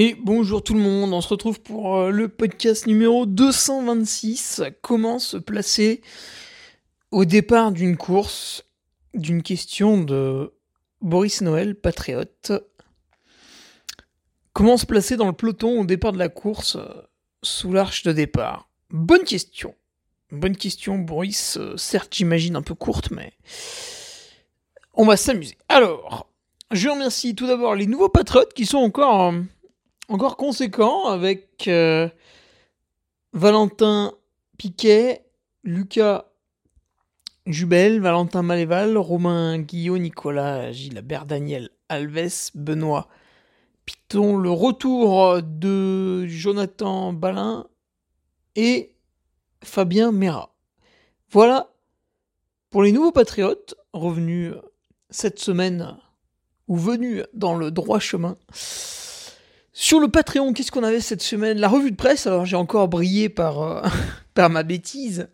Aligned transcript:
Et 0.00 0.14
bonjour 0.14 0.62
tout 0.62 0.74
le 0.74 0.80
monde, 0.80 1.12
on 1.12 1.20
se 1.20 1.26
retrouve 1.26 1.60
pour 1.60 1.96
euh, 1.96 2.10
le 2.10 2.28
podcast 2.28 2.86
numéro 2.86 3.26
226. 3.26 4.62
Comment 4.80 5.18
se 5.18 5.36
placer 5.36 6.02
au 7.10 7.24
départ 7.24 7.72
d'une 7.72 7.96
course 7.96 8.64
d'une 9.12 9.42
question 9.42 10.00
de 10.00 10.52
Boris 11.00 11.40
Noël, 11.40 11.74
patriote? 11.74 12.52
Comment 14.52 14.76
se 14.76 14.86
placer 14.86 15.16
dans 15.16 15.26
le 15.26 15.32
peloton 15.32 15.80
au 15.80 15.84
départ 15.84 16.12
de 16.12 16.18
la 16.18 16.28
course 16.28 16.76
euh, 16.76 17.02
sous 17.42 17.72
l'arche 17.72 18.04
de 18.04 18.12
départ? 18.12 18.68
Bonne 18.90 19.24
question. 19.24 19.74
Bonne 20.30 20.56
question, 20.56 20.96
Boris. 20.96 21.56
Euh, 21.56 21.76
certes, 21.76 22.14
j'imagine 22.14 22.54
un 22.54 22.62
peu 22.62 22.76
courte, 22.76 23.10
mais 23.10 23.32
on 24.94 25.04
va 25.04 25.16
s'amuser. 25.16 25.58
Alors, 25.68 26.30
je 26.70 26.88
remercie 26.88 27.34
tout 27.34 27.48
d'abord 27.48 27.74
les 27.74 27.88
nouveaux 27.88 28.08
patriotes 28.08 28.54
qui 28.54 28.64
sont 28.64 28.78
encore 28.78 29.32
encore 30.08 30.36
conséquent 30.36 31.06
avec 31.06 31.68
euh, 31.68 32.08
Valentin 33.32 34.12
Piquet, 34.56 35.24
Lucas 35.62 36.24
Jubel, 37.46 38.00
Valentin 38.00 38.42
Maléval, 38.42 38.96
Romain 38.98 39.58
Guillot, 39.58 39.98
Nicolas 39.98 40.72
Gilabert, 40.72 41.26
Daniel 41.26 41.70
Alves, 41.88 42.50
Benoît 42.54 43.08
Piton, 43.86 44.36
le 44.36 44.50
retour 44.50 45.42
de 45.42 46.26
Jonathan 46.26 47.12
Balin 47.12 47.66
et 48.56 48.94
Fabien 49.62 50.12
Mera. 50.12 50.54
Voilà 51.30 51.70
pour 52.70 52.82
les 52.82 52.92
nouveaux 52.92 53.12
patriotes 53.12 53.74
revenus 53.92 54.54
cette 55.10 55.38
semaine 55.38 55.96
ou 56.66 56.76
venus 56.76 57.24
dans 57.32 57.54
le 57.54 57.70
droit 57.70 57.98
chemin. 57.98 58.36
Sur 59.80 60.00
le 60.00 60.08
Patreon, 60.08 60.54
qu'est-ce 60.54 60.72
qu'on 60.72 60.82
avait 60.82 61.00
cette 61.00 61.22
semaine? 61.22 61.60
La 61.60 61.68
revue 61.68 61.92
de 61.92 61.96
presse, 61.96 62.26
alors 62.26 62.44
j'ai 62.44 62.56
encore 62.56 62.88
brillé 62.88 63.28
par, 63.28 63.62
euh, 63.62 63.88
par 64.34 64.50
ma 64.50 64.64
bêtise 64.64 65.28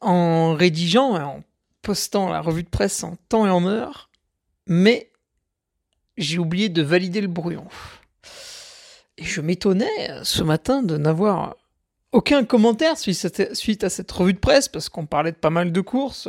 en 0.00 0.54
rédigeant 0.54 1.18
et 1.18 1.22
en 1.22 1.42
postant 1.82 2.28
la 2.28 2.40
revue 2.40 2.62
de 2.62 2.68
presse 2.68 3.02
en 3.02 3.16
temps 3.28 3.44
et 3.44 3.50
en 3.50 3.66
heure, 3.66 4.08
mais 4.68 5.10
j'ai 6.16 6.38
oublié 6.38 6.68
de 6.68 6.80
valider 6.80 7.20
le 7.20 7.26
brouillon. 7.26 7.66
Et 9.18 9.24
je 9.24 9.40
m'étonnais 9.40 10.10
euh, 10.12 10.22
ce 10.22 10.44
matin 10.44 10.84
de 10.84 10.96
n'avoir 10.96 11.56
aucun 12.12 12.44
commentaire 12.44 12.96
suite 12.96 13.82
à 13.82 13.90
cette 13.90 14.12
revue 14.12 14.34
de 14.34 14.38
presse, 14.38 14.68
parce 14.68 14.88
qu'on 14.88 15.06
parlait 15.06 15.32
de 15.32 15.38
pas 15.38 15.50
mal 15.50 15.72
de 15.72 15.80
courses 15.80 16.28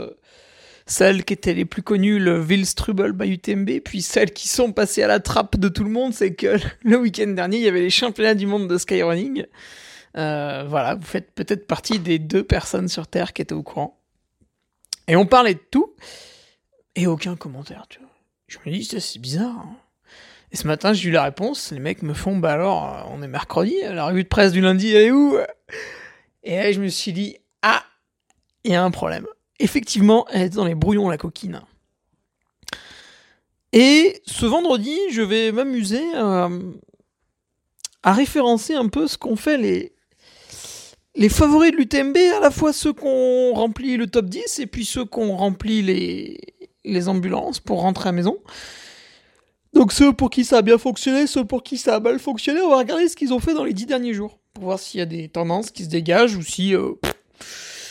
celles 0.87 1.25
qui 1.25 1.33
étaient 1.33 1.53
les 1.53 1.65
plus 1.65 1.83
connues, 1.83 2.17
le 2.17 2.39
Wilstrubel 2.39 3.11
by 3.11 3.29
UTMB, 3.33 3.81
puis 3.83 4.01
celles 4.01 4.31
qui 4.31 4.47
sont 4.47 4.71
passées 4.71 5.03
à 5.03 5.07
la 5.07 5.19
trappe 5.19 5.57
de 5.57 5.67
tout 5.67 5.83
le 5.83 5.89
monde, 5.89 6.13
c'est 6.13 6.33
que 6.33 6.57
le 6.83 6.97
week-end 6.97 7.27
dernier, 7.27 7.57
il 7.57 7.63
y 7.63 7.67
avait 7.67 7.81
les 7.81 7.89
championnats 7.89 8.35
du 8.35 8.47
monde 8.47 8.67
de 8.67 8.77
skyrunning. 8.77 9.45
Euh, 10.15 10.65
voilà, 10.67 10.95
vous 10.95 11.05
faites 11.05 11.31
peut-être 11.35 11.67
partie 11.67 11.99
des 11.99 12.19
deux 12.19 12.43
personnes 12.43 12.87
sur 12.87 13.05
Terre 13.05 13.33
qui 13.33 13.41
étaient 13.41 13.53
au 13.53 13.63
courant. 13.63 13.99
Et 15.09 15.15
on 15.15 15.25
parlait 15.25 15.53
de 15.53 15.61
tout, 15.71 15.93
et 16.95 17.05
aucun 17.05 17.35
commentaire, 17.35 17.85
tu 17.89 17.99
vois. 17.99 18.07
Je 18.47 18.57
me 18.65 18.73
dis, 18.73 18.85
c'est 18.85 19.19
bizarre. 19.19 19.57
Hein. 19.59 19.75
Et 20.53 20.55
ce 20.55 20.65
matin, 20.65 20.93
j'ai 20.93 21.09
eu 21.09 21.11
la 21.11 21.23
réponse. 21.23 21.71
Les 21.71 21.79
mecs 21.79 22.01
me 22.01 22.13
font, 22.13 22.37
bah 22.37 22.53
alors, 22.53 22.85
euh, 22.85 23.01
on 23.11 23.21
est 23.21 23.27
mercredi, 23.27 23.75
la 23.83 24.05
revue 24.05 24.23
de 24.23 24.29
presse 24.29 24.53
du 24.53 24.61
lundi, 24.61 24.93
elle 24.93 25.01
est 25.03 25.11
où? 25.11 25.37
Et 26.43 26.71
je 26.71 26.79
me 26.79 26.87
suis 26.87 27.11
dit, 27.11 27.37
ah, 27.61 27.83
il 28.63 28.71
y 28.71 28.75
a 28.75 28.83
un 28.83 28.91
problème 28.91 29.27
effectivement, 29.59 30.25
elle 30.31 30.43
est 30.43 30.49
dans 30.49 30.65
les 30.65 30.75
brouillons, 30.75 31.09
la 31.09 31.17
coquine. 31.17 31.61
Et 33.73 34.21
ce 34.25 34.45
vendredi, 34.45 34.97
je 35.11 35.21
vais 35.21 35.51
m'amuser 35.51 36.03
à, 36.15 36.49
référencer 38.05 38.73
un 38.73 38.87
peu 38.87 39.07
ce 39.07 39.17
qu'ont 39.17 39.35
fait 39.35 39.57
les, 39.57 41.29
favoris 41.29 41.71
de 41.71 41.77
l'UTMB, 41.77 42.17
à 42.37 42.39
la 42.39 42.51
fois 42.51 42.71
ceux 42.71 42.93
qui 42.93 43.03
ont 43.03 43.53
rempli 43.53 43.97
le 43.97 44.07
top 44.07 44.27
10 44.27 44.59
et 44.59 44.67
puis 44.67 44.85
ceux 44.85 45.05
qui 45.05 45.19
ont 45.19 45.35
rempli 45.35 45.81
les, 45.81 46.39
les 46.85 47.09
ambulances 47.09 47.59
pour 47.59 47.81
rentrer 47.81 48.09
à 48.09 48.11
la 48.11 48.17
maison. 48.17 48.37
Donc 49.73 49.91
ceux 49.91 50.13
pour 50.13 50.29
qui 50.29 50.45
ça 50.45 50.57
a 50.59 50.61
bien 50.61 50.77
fonctionné, 50.77 51.27
ceux 51.27 51.45
pour 51.45 51.61
qui 51.61 51.77
ça 51.77 51.95
a 51.95 51.99
mal 51.99 52.19
fonctionné, 52.19 52.61
on 52.61 52.69
va 52.69 52.77
regarder 52.77 53.07
ce 53.09 53.15
qu'ils 53.15 53.33
ont 53.33 53.39
fait 53.39 53.53
dans 53.53 53.63
les 53.63 53.73
dix 53.73 53.85
derniers 53.85 54.13
jours 54.13 54.39
pour 54.53 54.63
voir 54.63 54.79
s'il 54.79 54.99
y 54.99 55.03
a 55.03 55.05
des 55.05 55.29
tendances 55.29 55.69
qui 55.69 55.83
se 55.83 55.89
dégagent 55.89 56.35
ou 56.35 56.41
si 56.41 56.73
euh, 56.73 56.93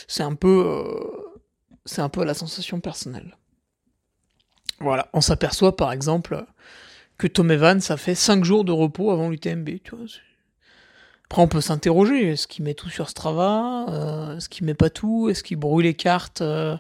c'est 0.09 0.25
un 0.25 0.35
peu 0.35 0.65
euh, 0.67 1.26
c'est 1.87 2.03
un 2.03 2.09
peu 2.09 2.25
la 2.25 2.35
sensation 2.35 2.81
personnelle. 2.81 3.37
Voilà, 4.81 5.09
on 5.15 5.21
s'aperçoit 5.21 5.75
par 5.77 5.93
exemple 5.93 6.45
que 7.19 7.27
Tom 7.27 7.51
Evans 7.51 7.81
a 7.89 7.97
fait 7.97 8.15
5 8.15 8.45
jours 8.45 8.65
de 8.65 8.73
repos 8.73 9.11
avant 9.11 9.31
l'UTMB. 9.31 9.71
Après, 11.25 11.43
on 11.43 11.49
peut 11.49 11.61
s'interroger, 11.61 12.33
est-ce 12.33 12.47
qu'il 12.47 12.65
met 12.65 12.75
tout 12.75 12.91
sur 12.91 13.09
Strava? 13.09 13.87
Euh, 13.89 14.37
Est-ce 14.37 14.49
qu'il 14.49 14.67
met 14.67 14.75
pas 14.75 14.91
tout? 14.91 15.29
Est-ce 15.29 15.43
qu'il 15.43 15.57
brouille 15.57 15.85
les 15.85 15.95
cartes 15.95 16.43
euh, 16.43 16.77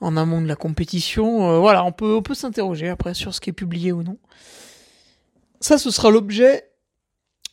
en 0.00 0.16
amont 0.16 0.42
de 0.42 0.48
la 0.48 0.56
compétition? 0.56 1.50
Euh, 1.50 1.58
Voilà, 1.60 1.84
on 1.84 1.92
peut, 1.92 2.16
on 2.16 2.22
peut 2.22 2.34
s'interroger 2.34 2.88
après 2.88 3.14
sur 3.14 3.32
ce 3.32 3.40
qui 3.40 3.50
est 3.50 3.54
publié 3.54 3.92
ou 3.92 4.02
non. 4.02 4.18
Ça, 5.60 5.78
ce 5.78 5.90
sera 5.90 6.10
l'objet 6.10 6.68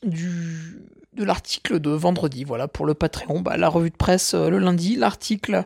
du, 0.04 0.82
de 1.14 1.24
l'article 1.24 1.80
de 1.80 1.92
vendredi, 1.92 2.44
voilà, 2.44 2.68
pour 2.68 2.86
le 2.86 2.94
Patreon. 2.94 3.40
Bah, 3.42 3.56
la 3.58 3.70
revue 3.70 3.92
de 3.92 3.96
presse 3.96 4.34
le 4.34 4.58
lundi, 4.58 4.96
l'article 4.98 5.66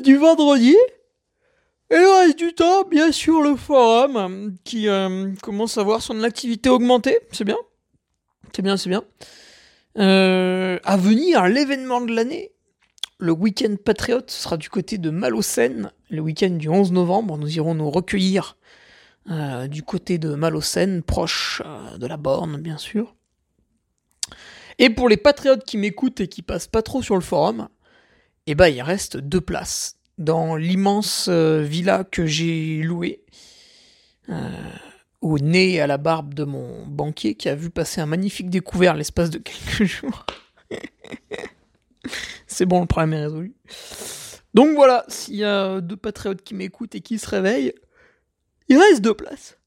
du 0.00 0.16
vendredi. 0.16 0.76
Et 1.90 1.98
le 1.98 2.08
reste 2.08 2.38
du 2.38 2.54
temps, 2.54 2.84
bien 2.84 3.12
sûr, 3.12 3.42
le 3.42 3.54
forum 3.54 4.54
qui 4.64 4.88
euh, 4.88 5.30
commence 5.42 5.76
à 5.76 5.82
voir 5.82 6.00
son 6.00 6.22
activité 6.22 6.70
augmenter. 6.70 7.18
C'est 7.32 7.44
bien. 7.44 7.58
C'est 8.54 8.62
bien, 8.62 8.78
c'est 8.78 8.88
bien. 8.88 9.04
Euh, 9.98 10.78
à 10.84 10.96
venir, 10.96 11.46
l'événement 11.48 12.00
de 12.00 12.14
l'année, 12.14 12.52
le 13.18 13.32
week-end 13.32 13.76
patriote 13.84 14.30
sera 14.30 14.56
du 14.56 14.70
côté 14.70 14.96
de 14.96 15.10
Malocène, 15.10 15.92
le 16.08 16.22
week-end 16.22 16.50
du 16.50 16.70
11 16.70 16.92
novembre. 16.92 17.36
Nous 17.36 17.56
irons 17.56 17.74
nous 17.74 17.90
recueillir 17.90 18.56
euh, 19.30 19.66
du 19.66 19.82
côté 19.82 20.16
de 20.16 20.34
Malocène, 20.34 21.02
proche 21.02 21.60
de 21.98 22.06
la 22.06 22.16
borne, 22.16 22.56
bien 22.56 22.78
sûr. 22.78 23.14
Et 24.78 24.88
pour 24.88 25.10
les 25.10 25.18
patriotes 25.18 25.64
qui 25.64 25.76
m'écoutent 25.76 26.20
et 26.20 26.28
qui 26.28 26.40
passent 26.40 26.68
pas 26.68 26.80
trop 26.80 27.02
sur 27.02 27.16
le 27.16 27.20
forum, 27.20 27.68
eh 28.46 28.54
ben 28.54 28.68
il 28.68 28.82
reste 28.82 29.16
deux 29.16 29.40
places 29.40 29.96
dans 30.18 30.56
l'immense 30.56 31.26
euh, 31.28 31.62
villa 31.62 32.04
que 32.04 32.26
j'ai 32.26 32.82
louée 32.82 33.24
euh, 34.28 34.50
au 35.20 35.38
nez 35.38 35.74
et 35.74 35.80
à 35.80 35.86
la 35.86 35.98
barbe 35.98 36.34
de 36.34 36.44
mon 36.44 36.86
banquier 36.86 37.34
qui 37.34 37.48
a 37.48 37.54
vu 37.54 37.70
passer 37.70 38.00
un 38.00 38.06
magnifique 38.06 38.50
découvert 38.50 38.94
l'espace 38.94 39.30
de 39.30 39.38
quelques 39.38 39.84
jours. 39.84 40.26
C'est 42.46 42.66
bon, 42.66 42.80
le 42.80 42.86
problème 42.86 43.14
est 43.14 43.22
résolu. 43.24 43.54
Donc 44.54 44.74
voilà, 44.74 45.04
s'il 45.08 45.36
y 45.36 45.44
a 45.44 45.80
deux 45.80 45.96
patriotes 45.96 46.42
qui 46.42 46.54
m'écoutent 46.54 46.94
et 46.94 47.00
qui 47.00 47.18
se 47.18 47.28
réveillent, 47.28 47.72
il 48.68 48.76
reste 48.76 49.00
deux 49.00 49.14
places. 49.14 49.58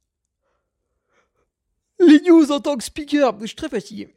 Les 1.99 2.19
news 2.21 2.51
en 2.51 2.59
tant 2.59 2.75
que 2.75 2.83
speaker, 2.83 3.35
je 3.41 3.47
suis 3.47 3.55
très 3.55 3.69
fatigué. 3.69 4.15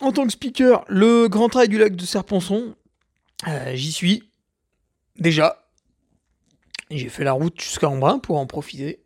En 0.00 0.12
tant 0.12 0.26
que 0.26 0.32
speaker, 0.32 0.84
le 0.88 1.28
Grand 1.28 1.48
Trail 1.48 1.68
du 1.68 1.78
lac 1.78 1.96
de 1.96 2.04
Serponçon, 2.04 2.74
euh, 3.46 3.74
j'y 3.74 3.92
suis. 3.92 4.30
Déjà. 5.16 5.64
J'ai 6.90 7.08
fait 7.08 7.24
la 7.24 7.32
route 7.32 7.60
jusqu'à 7.60 7.88
Embrun 7.88 8.18
pour 8.18 8.38
en 8.38 8.46
profiter. 8.46 9.02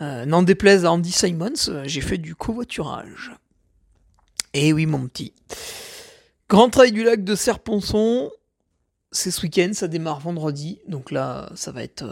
Euh, 0.00 0.24
N'en 0.24 0.42
déplaise 0.42 0.84
à 0.84 0.92
Andy 0.92 1.12
Simons, 1.12 1.68
euh, 1.68 1.82
j'ai 1.86 2.00
fait 2.00 2.18
du 2.18 2.34
covoiturage. 2.34 3.32
Eh 4.52 4.72
oui, 4.72 4.86
mon 4.86 5.06
petit. 5.06 5.34
Grand 6.48 6.70
Trail 6.70 6.92
du 6.92 7.02
lac 7.02 7.24
de 7.24 7.34
Serponçon, 7.34 8.30
c'est 9.10 9.30
ce 9.30 9.42
week-end, 9.42 9.70
ça 9.72 9.88
démarre 9.88 10.20
vendredi. 10.20 10.80
Donc 10.88 11.10
là, 11.10 11.50
ça 11.54 11.72
va 11.72 11.82
être. 11.82 12.04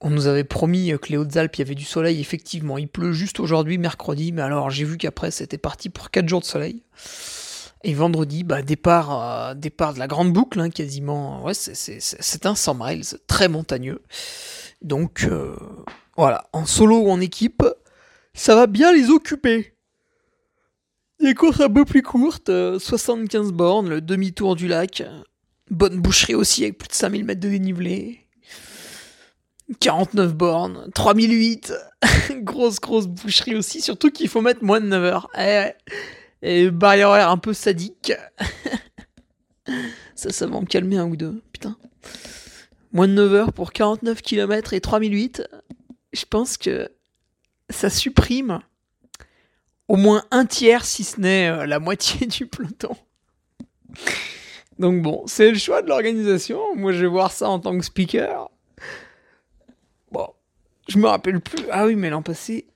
On 0.00 0.10
nous 0.10 0.26
avait 0.26 0.44
promis 0.44 0.92
que 1.00 1.08
les 1.08 1.16
Hautes-Alpes, 1.16 1.56
il 1.56 1.58
y 1.60 1.62
avait 1.62 1.74
du 1.74 1.84
soleil. 1.84 2.20
Effectivement, 2.20 2.78
il 2.78 2.88
pleut 2.88 3.12
juste 3.12 3.40
aujourd'hui, 3.40 3.78
mercredi. 3.78 4.32
Mais 4.32 4.42
alors, 4.42 4.70
j'ai 4.70 4.84
vu 4.84 4.96
qu'après, 4.96 5.30
c'était 5.30 5.58
parti 5.58 5.88
pour 5.88 6.10
4 6.10 6.28
jours 6.28 6.40
de 6.40 6.44
soleil. 6.44 6.82
Et 7.84 7.94
vendredi, 7.94 8.44
bah, 8.44 8.62
départ, 8.62 9.50
euh, 9.50 9.54
départ 9.54 9.94
de 9.94 9.98
la 9.98 10.06
grande 10.06 10.32
boucle, 10.32 10.60
hein, 10.60 10.70
quasiment. 10.70 11.44
Ouais, 11.44 11.54
c'est 11.54 12.46
un 12.46 12.54
100 12.54 12.74
miles, 12.74 13.04
très 13.26 13.48
montagneux. 13.48 14.02
Donc, 14.82 15.24
euh, 15.24 15.56
voilà, 16.16 16.48
en 16.52 16.64
solo 16.64 16.98
ou 16.98 17.10
en 17.10 17.20
équipe, 17.20 17.64
ça 18.34 18.54
va 18.54 18.66
bien 18.66 18.92
les 18.92 19.10
occuper. 19.10 19.74
Des 21.20 21.34
courses 21.34 21.60
un 21.60 21.70
peu 21.70 21.84
plus 21.84 22.02
courtes, 22.02 22.50
75 22.78 23.48
euh, 23.48 23.52
bornes, 23.52 23.88
le 23.88 24.00
demi-tour 24.00 24.56
du 24.56 24.68
lac. 24.68 25.02
Bonne 25.70 26.00
boucherie 26.00 26.34
aussi 26.34 26.64
avec 26.64 26.78
plus 26.78 26.88
de 26.88 26.94
5000 26.94 27.24
mètres 27.24 27.40
de 27.40 27.48
dénivelé. 27.48 28.20
49 29.80 30.34
bornes, 30.34 30.90
3008. 30.94 31.72
grosse, 32.42 32.80
grosse 32.80 33.06
boucherie 33.06 33.56
aussi, 33.56 33.80
surtout 33.80 34.10
qu'il 34.10 34.28
faut 34.28 34.40
mettre 34.40 34.62
moins 34.62 34.80
de 34.80 34.86
9 34.86 35.04
heures. 35.04 35.30
Eh 35.38 35.70
Et 36.42 36.70
barrière 36.70 37.08
horaire 37.08 37.30
un 37.30 37.38
peu 37.38 37.54
sadique. 37.54 38.12
ça, 40.14 40.30
ça 40.30 40.46
va 40.46 40.60
me 40.60 40.66
calmer 40.66 40.98
un 40.98 41.06
ou 41.06 41.16
deux. 41.16 41.40
Putain. 41.52 41.76
Moins 42.92 43.08
de 43.08 43.14
9 43.14 43.34
heures 43.34 43.52
pour 43.52 43.72
49 43.72 44.20
km 44.22 44.74
et 44.74 44.80
3008. 44.80 45.44
Je 46.12 46.24
pense 46.26 46.56
que 46.56 46.90
ça 47.70 47.88
supprime 47.88 48.60
au 49.88 49.96
moins 49.96 50.24
un 50.30 50.46
tiers, 50.46 50.84
si 50.84 51.04
ce 51.04 51.20
n'est 51.20 51.48
euh, 51.48 51.66
la 51.66 51.78
moitié 51.80 52.26
du 52.26 52.46
peloton. 52.46 52.96
Donc 54.78 55.02
bon, 55.02 55.22
c'est 55.26 55.50
le 55.50 55.58
choix 55.58 55.82
de 55.82 55.88
l'organisation. 55.88 56.74
Moi, 56.74 56.92
je 56.92 57.02
vais 57.02 57.08
voir 57.08 57.30
ça 57.30 57.48
en 57.48 57.58
tant 57.58 57.76
que 57.76 57.84
speaker. 57.84 58.50
Bon, 60.10 60.28
je 60.88 60.98
me 60.98 61.06
rappelle 61.06 61.40
plus. 61.40 61.64
Ah 61.70 61.86
oui, 61.86 61.94
mais 61.94 62.10
l'an 62.10 62.22
passé, 62.22 62.66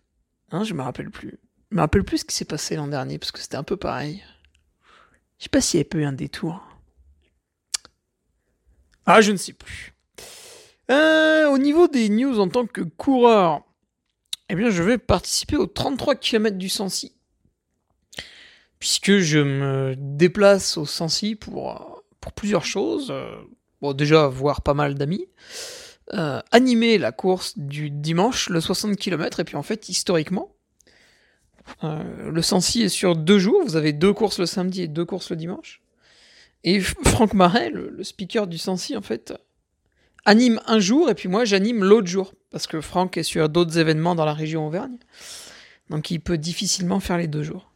hein, 0.50 0.62
je 0.62 0.74
me 0.74 0.82
rappelle 0.82 1.10
plus. 1.10 1.38
Je 1.70 1.76
me 1.76 1.80
rappelle 1.80 2.04
plus 2.04 2.18
ce 2.18 2.24
qui 2.24 2.34
s'est 2.34 2.44
passé 2.44 2.76
l'an 2.76 2.88
dernier 2.88 3.18
parce 3.18 3.32
que 3.32 3.40
c'était 3.40 3.56
un 3.56 3.62
peu 3.62 3.76
pareil. 3.76 4.22
Je 5.38 5.44
sais 5.44 5.50
pas 5.50 5.60
s'il 5.60 5.80
y 5.80 5.84
avait 5.84 6.04
eu 6.04 6.06
un 6.06 6.12
détour. 6.12 6.62
Ah, 9.04 9.20
je 9.20 9.32
ne 9.32 9.36
sais 9.36 9.52
plus. 9.52 9.94
Euh, 10.90 11.48
au 11.48 11.58
niveau 11.58 11.88
des 11.88 12.08
news 12.08 12.38
en 12.38 12.48
tant 12.48 12.66
que 12.66 12.80
coureur, 12.80 13.62
eh 14.48 14.54
bien, 14.54 14.70
je 14.70 14.82
vais 14.82 14.98
participer 14.98 15.56
aux 15.56 15.66
33 15.66 16.14
km 16.14 16.56
du 16.56 16.68
Sancy. 16.68 17.12
Puisque 18.78 19.18
je 19.18 19.38
me 19.38 19.94
déplace 19.96 20.76
au 20.76 20.86
Sancy 20.86 21.34
pour, 21.34 22.04
pour 22.20 22.32
plusieurs 22.32 22.64
choses. 22.64 23.12
Bon, 23.80 23.92
déjà, 23.92 24.28
voir 24.28 24.62
pas 24.62 24.74
mal 24.74 24.94
d'amis. 24.94 25.26
Euh, 26.14 26.40
animer 26.52 26.98
la 26.98 27.10
course 27.10 27.58
du 27.58 27.90
dimanche, 27.90 28.48
le 28.48 28.60
60 28.60 28.96
km, 28.96 29.40
et 29.40 29.44
puis 29.44 29.56
en 29.56 29.64
fait, 29.64 29.88
historiquement, 29.88 30.54
euh, 31.84 32.30
le 32.30 32.42
Sancy 32.42 32.82
est 32.82 32.88
sur 32.88 33.16
deux 33.16 33.38
jours. 33.38 33.62
Vous 33.64 33.76
avez 33.76 33.92
deux 33.92 34.12
courses 34.12 34.38
le 34.38 34.46
samedi 34.46 34.82
et 34.82 34.88
deux 34.88 35.04
courses 35.04 35.30
le 35.30 35.36
dimanche. 35.36 35.80
Et 36.64 36.80
Franck 36.80 37.34
Marais, 37.34 37.70
le, 37.70 38.02
speaker 38.02 38.46
du 38.46 38.58
Sancy, 38.58 38.96
en 38.96 39.02
fait, 39.02 39.34
anime 40.24 40.60
un 40.66 40.80
jour 40.80 41.08
et 41.08 41.14
puis 41.14 41.28
moi 41.28 41.44
j'anime 41.44 41.84
l'autre 41.84 42.08
jour 42.08 42.32
parce 42.50 42.66
que 42.66 42.80
Franck 42.80 43.16
est 43.16 43.22
sur 43.22 43.48
d'autres 43.48 43.78
événements 43.78 44.14
dans 44.14 44.24
la 44.24 44.34
région 44.34 44.66
Auvergne. 44.66 44.96
Donc 45.90 46.10
il 46.10 46.18
peut 46.20 46.38
difficilement 46.38 46.98
faire 46.98 47.18
les 47.18 47.28
deux 47.28 47.42
jours. 47.42 47.70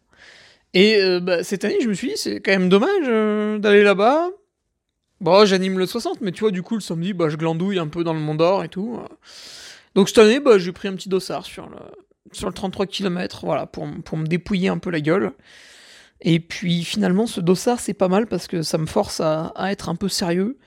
Et 0.75 1.01
euh, 1.01 1.21
bah, 1.21 1.45
cette 1.45 1.65
année, 1.65 1.79
je 1.81 1.89
me 1.89 1.95
suis 1.95 2.09
dit, 2.09 2.17
c'est 2.17 2.41
quand 2.41 2.53
même 2.53 2.69
dommage 2.69 3.07
euh, 3.07 3.59
d'aller 3.59 3.83
là-bas. 3.83 4.31
Bon, 5.21 5.45
j'anime 5.45 5.79
le 5.79 5.87
60, 5.87 6.21
mais 6.23 6.33
tu 6.33 6.41
vois, 6.41 6.51
du 6.51 6.63
coup, 6.63 6.75
le 6.75 6.81
samedi, 6.81 7.13
bah, 7.13 7.29
je 7.29 7.37
glandouille 7.37 7.79
un 7.79 7.89
peu 7.89 8.05
dans 8.05 8.15
le 8.15 8.21
Mont 8.21 8.37
d'Or 8.37 8.65
et 8.65 8.69
tout. 8.69 8.99
Donc 9.95 10.09
cette 10.09 10.19
année, 10.19 10.41
bah, 10.41 10.59
j'ai 10.59 10.73
pris 10.73 10.89
un 10.89 10.95
petit 10.95 11.09
dossard 11.09 11.45
sur 11.45 11.69
le, 11.69 11.77
sur 12.33 12.49
le 12.49 12.55
33 12.55 12.87
km, 12.87 13.45
voilà, 13.45 13.67
pour, 13.67 13.89
pour 14.05 14.19
me 14.19 14.27
dépouiller 14.27 14.69
un 14.69 14.79
peu 14.79 14.91
la 14.91 15.01
gueule. 15.01 15.33
Et 16.21 16.41
puis 16.41 16.85
finalement, 16.85 17.27
ce 17.27 17.41
dossard, 17.41 17.81
c'est 17.81 17.95
pas 17.95 18.09
mal 18.09 18.27
parce 18.27 18.47
que 18.47 18.63
ça 18.63 18.79
me 18.79 18.87
force 18.87 19.21
à, 19.21 19.47
à 19.57 19.73
être 19.73 19.89
un 19.89 19.97
peu 19.97 20.09
sérieux 20.09 20.59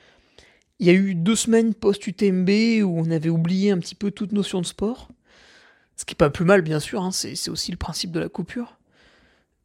il 0.84 0.88
y 0.88 0.90
a 0.90 0.94
eu 0.94 1.16
deux 1.16 1.38
semaines 1.38 1.74
post-UTMB 1.74 2.50
où 2.84 3.00
on 3.00 3.10
avait 3.10 3.30
oublié 3.30 3.72
un 3.72 3.78
petit 3.78 3.96
peu 3.96 4.12
toute 4.12 4.34
notion 4.34 4.60
de 4.60 4.66
sport. 4.66 5.08
Ce 5.96 6.04
qui 6.04 6.14
est 6.14 6.16
pas 6.16 6.30
plus 6.30 6.44
mal, 6.44 6.62
bien 6.62 6.82
sûr, 6.82 7.02
hein, 7.02 7.12
c'est 7.12 7.50
aussi 7.50 7.72
le 7.72 7.78
principe 7.78 8.12
de 8.12 8.20
la 8.20 8.28
coupure. 8.28 8.78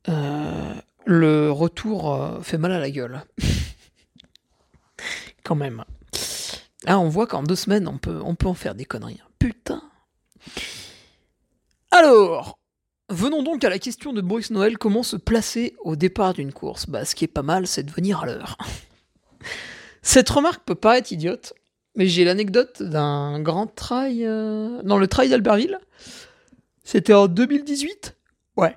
Euh, 0.09 0.75
le 1.07 1.51
retour 1.51 2.15
euh, 2.15 2.41
fait 2.41 2.57
mal 2.57 2.71
à 2.71 2.79
la 2.79 2.91
gueule. 2.91 3.23
Quand 5.43 5.57
même. 5.57 5.85
Là, 6.85 7.01
on 7.01 7.09
voit 7.09 7.27
qu'en 7.27 7.43
deux 7.43 7.57
semaines, 7.57 7.89
on 7.89 7.99
peut, 7.99 8.21
on 8.23 8.35
peut 8.35 8.47
en 8.47 8.55
faire 8.55 8.77
des 8.77 8.85
conneries. 8.85 9.21
Putain. 9.41 9.83
Alors, 11.91 12.59
venons 13.09 13.43
donc 13.43 13.65
à 13.65 13.71
la 13.71 13.79
question 13.79 14.13
de 14.13 14.21
Boris 14.21 14.51
Noël 14.51 14.77
comment 14.77 15.03
se 15.03 15.17
placer 15.17 15.75
au 15.81 15.97
départ 15.97 16.35
d'une 16.35 16.53
course? 16.53 16.87
Bah, 16.87 17.05
ce 17.05 17.15
qui 17.15 17.25
est 17.25 17.29
pas 17.29 17.43
mal, 17.43 17.67
c'est 17.67 17.83
de 17.83 17.91
venir 17.91 18.21
à 18.21 18.27
l'heure. 18.27 18.59
Cette 20.03 20.29
remarque 20.29 20.65
peut 20.65 20.75
paraître 20.75 21.13
idiote, 21.13 21.55
mais 21.95 22.07
j'ai 22.07 22.25
l'anecdote 22.25 22.83
d'un 22.83 23.41
grand 23.41 23.67
trail 23.67 24.25
euh, 24.25 24.83
dans 24.83 24.99
le 24.99 25.09
trail 25.09 25.31
d'Albertville. 25.31 25.79
C'était 26.85 27.15
en 27.15 27.27
2018 27.27 28.17
Ouais. 28.57 28.77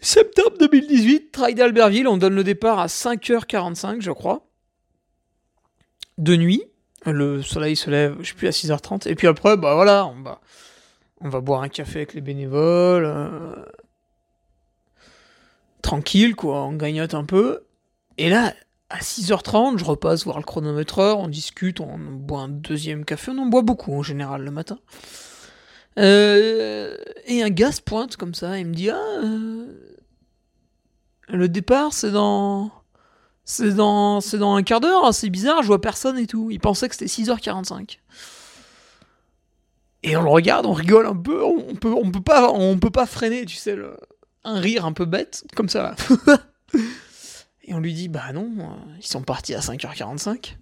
Septembre 0.00 0.56
2018, 0.60 1.32
trail 1.32 1.54
d'Albertville, 1.54 2.06
on 2.06 2.18
donne 2.18 2.34
le 2.34 2.44
départ 2.44 2.78
à 2.78 2.86
5h45, 2.86 4.00
je 4.00 4.12
crois. 4.12 4.46
De 6.18 6.36
nuit. 6.36 6.62
Le 7.04 7.42
soleil 7.42 7.76
se 7.76 7.90
lève, 7.90 8.16
je 8.20 8.28
sais 8.28 8.34
plus, 8.34 8.48
à 8.48 8.50
6h30. 8.50 9.08
Et 9.08 9.14
puis 9.14 9.26
après, 9.28 9.56
bah 9.56 9.74
voilà, 9.74 10.06
on 10.06 10.22
va, 10.22 10.40
on 11.20 11.28
va 11.28 11.40
boire 11.40 11.62
un 11.62 11.68
café 11.68 12.00
avec 12.00 12.14
les 12.14 12.20
bénévoles. 12.20 13.04
Euh, 13.04 13.64
tranquille, 15.82 16.34
quoi, 16.34 16.64
on 16.64 16.72
grignote 16.72 17.14
un 17.14 17.24
peu. 17.24 17.64
Et 18.18 18.28
là, 18.28 18.54
à 18.90 18.98
6h30, 18.98 19.78
je 19.78 19.84
repasse 19.84 20.24
voir 20.24 20.38
le 20.38 20.44
chronométreur, 20.44 21.18
on 21.18 21.28
discute, 21.28 21.80
on 21.80 21.98
boit 21.98 22.40
un 22.40 22.48
deuxième 22.48 23.04
café, 23.04 23.32
on 23.32 23.38
en 23.38 23.46
boit 23.46 23.62
beaucoup 23.62 23.92
en 23.92 24.02
général 24.02 24.42
le 24.42 24.50
matin. 24.50 24.78
Euh, 25.98 26.96
et 27.24 27.42
un 27.42 27.50
gars 27.50 27.72
se 27.72 27.80
pointe 27.80 28.16
comme 28.16 28.34
ça, 28.34 28.58
il 28.58 28.66
me 28.66 28.74
dit 28.74 28.90
Ah, 28.90 29.00
euh, 29.22 29.96
le 31.28 31.48
départ 31.48 31.92
c'est 31.92 32.10
dans. 32.10 32.70
C'est 33.48 33.74
dans, 33.74 34.20
c'est 34.20 34.38
dans 34.38 34.56
un 34.56 34.64
quart 34.64 34.80
d'heure, 34.80 35.14
c'est 35.14 35.30
bizarre, 35.30 35.62
je 35.62 35.68
vois 35.68 35.80
personne 35.80 36.18
et 36.18 36.26
tout. 36.26 36.50
Il 36.50 36.58
pensait 36.58 36.88
que 36.88 36.96
c'était 36.96 37.06
6h45. 37.06 37.98
Et 40.06 40.16
on 40.16 40.22
le 40.22 40.30
regarde, 40.30 40.66
on 40.66 40.72
rigole 40.72 41.04
un 41.04 41.16
peu, 41.16 41.42
on 41.42 41.74
peut, 41.74 41.92
on 41.92 42.12
peut, 42.12 42.22
pas, 42.22 42.52
on 42.52 42.78
peut 42.78 42.90
pas 42.90 43.06
freiner, 43.06 43.44
tu 43.44 43.56
sais, 43.56 43.74
le, 43.74 43.96
un 44.44 44.60
rire 44.60 44.86
un 44.86 44.92
peu 44.92 45.04
bête, 45.04 45.44
comme 45.56 45.68
ça. 45.68 45.96
Et 47.64 47.74
on 47.74 47.80
lui 47.80 47.92
dit, 47.92 48.06
bah 48.06 48.32
non, 48.32 48.48
euh, 48.60 48.92
ils 48.98 49.06
sont 49.06 49.22
partis 49.22 49.52
à 49.56 49.58
5h45. 49.58 50.54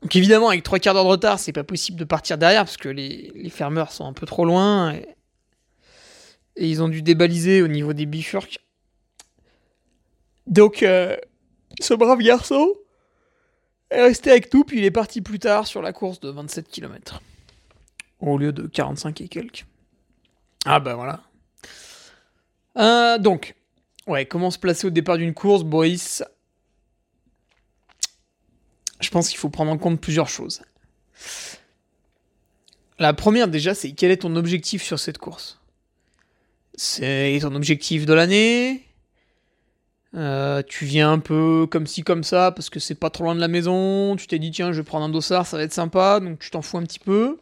Donc 0.00 0.16
évidemment, 0.16 0.48
avec 0.48 0.62
trois 0.62 0.78
quarts 0.78 0.94
d'heure 0.94 1.04
de 1.04 1.10
retard, 1.10 1.38
c'est 1.38 1.52
pas 1.52 1.62
possible 1.62 1.98
de 1.98 2.04
partir 2.04 2.38
derrière 2.38 2.64
parce 2.64 2.78
que 2.78 2.88
les, 2.88 3.50
fermeurs 3.50 3.92
sont 3.92 4.06
un 4.06 4.14
peu 4.14 4.24
trop 4.24 4.46
loin 4.46 4.94
et, 4.94 5.06
ils 6.56 6.82
ont 6.82 6.88
dû 6.88 7.02
débaliser 7.02 7.60
au 7.60 7.68
niveau 7.68 7.92
des 7.92 8.06
bifurques. 8.06 8.60
Donc, 10.46 10.82
euh, 10.82 11.18
ce 11.80 11.92
brave 11.92 12.20
garçon 12.20 12.72
est 13.90 14.00
resté 14.00 14.30
avec 14.30 14.54
nous, 14.54 14.64
puis 14.64 14.78
il 14.78 14.84
est 14.84 14.90
parti 14.90 15.20
plus 15.20 15.38
tard 15.38 15.66
sur 15.66 15.82
la 15.82 15.92
course 15.92 16.18
de 16.20 16.30
27 16.30 16.68
km. 16.68 17.20
Au 18.20 18.38
lieu 18.38 18.52
de 18.52 18.66
45 18.66 19.20
et 19.20 19.28
quelques. 19.28 19.66
Ah 20.64 20.80
bah 20.80 20.94
voilà. 20.94 21.22
Euh, 22.78 23.18
donc, 23.18 23.54
Ouais, 24.06 24.24
comment 24.24 24.50
se 24.52 24.58
placer 24.58 24.86
au 24.86 24.90
départ 24.90 25.18
d'une 25.18 25.34
course, 25.34 25.64
Boris? 25.64 26.22
Je 29.00 29.10
pense 29.10 29.28
qu'il 29.28 29.38
faut 29.38 29.50
prendre 29.50 29.72
en 29.72 29.78
compte 29.78 30.00
plusieurs 30.00 30.28
choses. 30.28 30.62
La 32.98 33.12
première 33.12 33.48
déjà, 33.48 33.74
c'est 33.74 33.92
quel 33.92 34.10
est 34.10 34.18
ton 34.18 34.36
objectif 34.36 34.82
sur 34.82 34.98
cette 34.98 35.18
course? 35.18 35.60
C'est 36.74 37.38
ton 37.42 37.54
objectif 37.54 38.06
de 38.06 38.14
l'année? 38.14 38.82
Euh, 40.14 40.62
tu 40.66 40.84
viens 40.86 41.12
un 41.12 41.18
peu 41.18 41.66
comme 41.68 41.86
ci 41.86 42.02
comme 42.02 42.24
ça 42.24 42.52
parce 42.52 42.70
que 42.70 42.80
c'est 42.80 42.94
pas 42.94 43.10
trop 43.10 43.24
loin 43.24 43.34
de 43.34 43.40
la 43.40 43.48
maison. 43.48 44.14
Tu 44.16 44.28
t'es 44.28 44.38
dit 44.38 44.50
tiens 44.52 44.72
je 44.72 44.78
vais 44.78 44.84
prendre 44.84 45.04
un 45.04 45.08
dossard, 45.08 45.46
ça 45.46 45.56
va 45.56 45.64
être 45.64 45.74
sympa, 45.74 46.20
donc 46.20 46.38
tu 46.38 46.50
t'en 46.50 46.62
fous 46.62 46.78
un 46.78 46.84
petit 46.84 47.00
peu. 47.00 47.38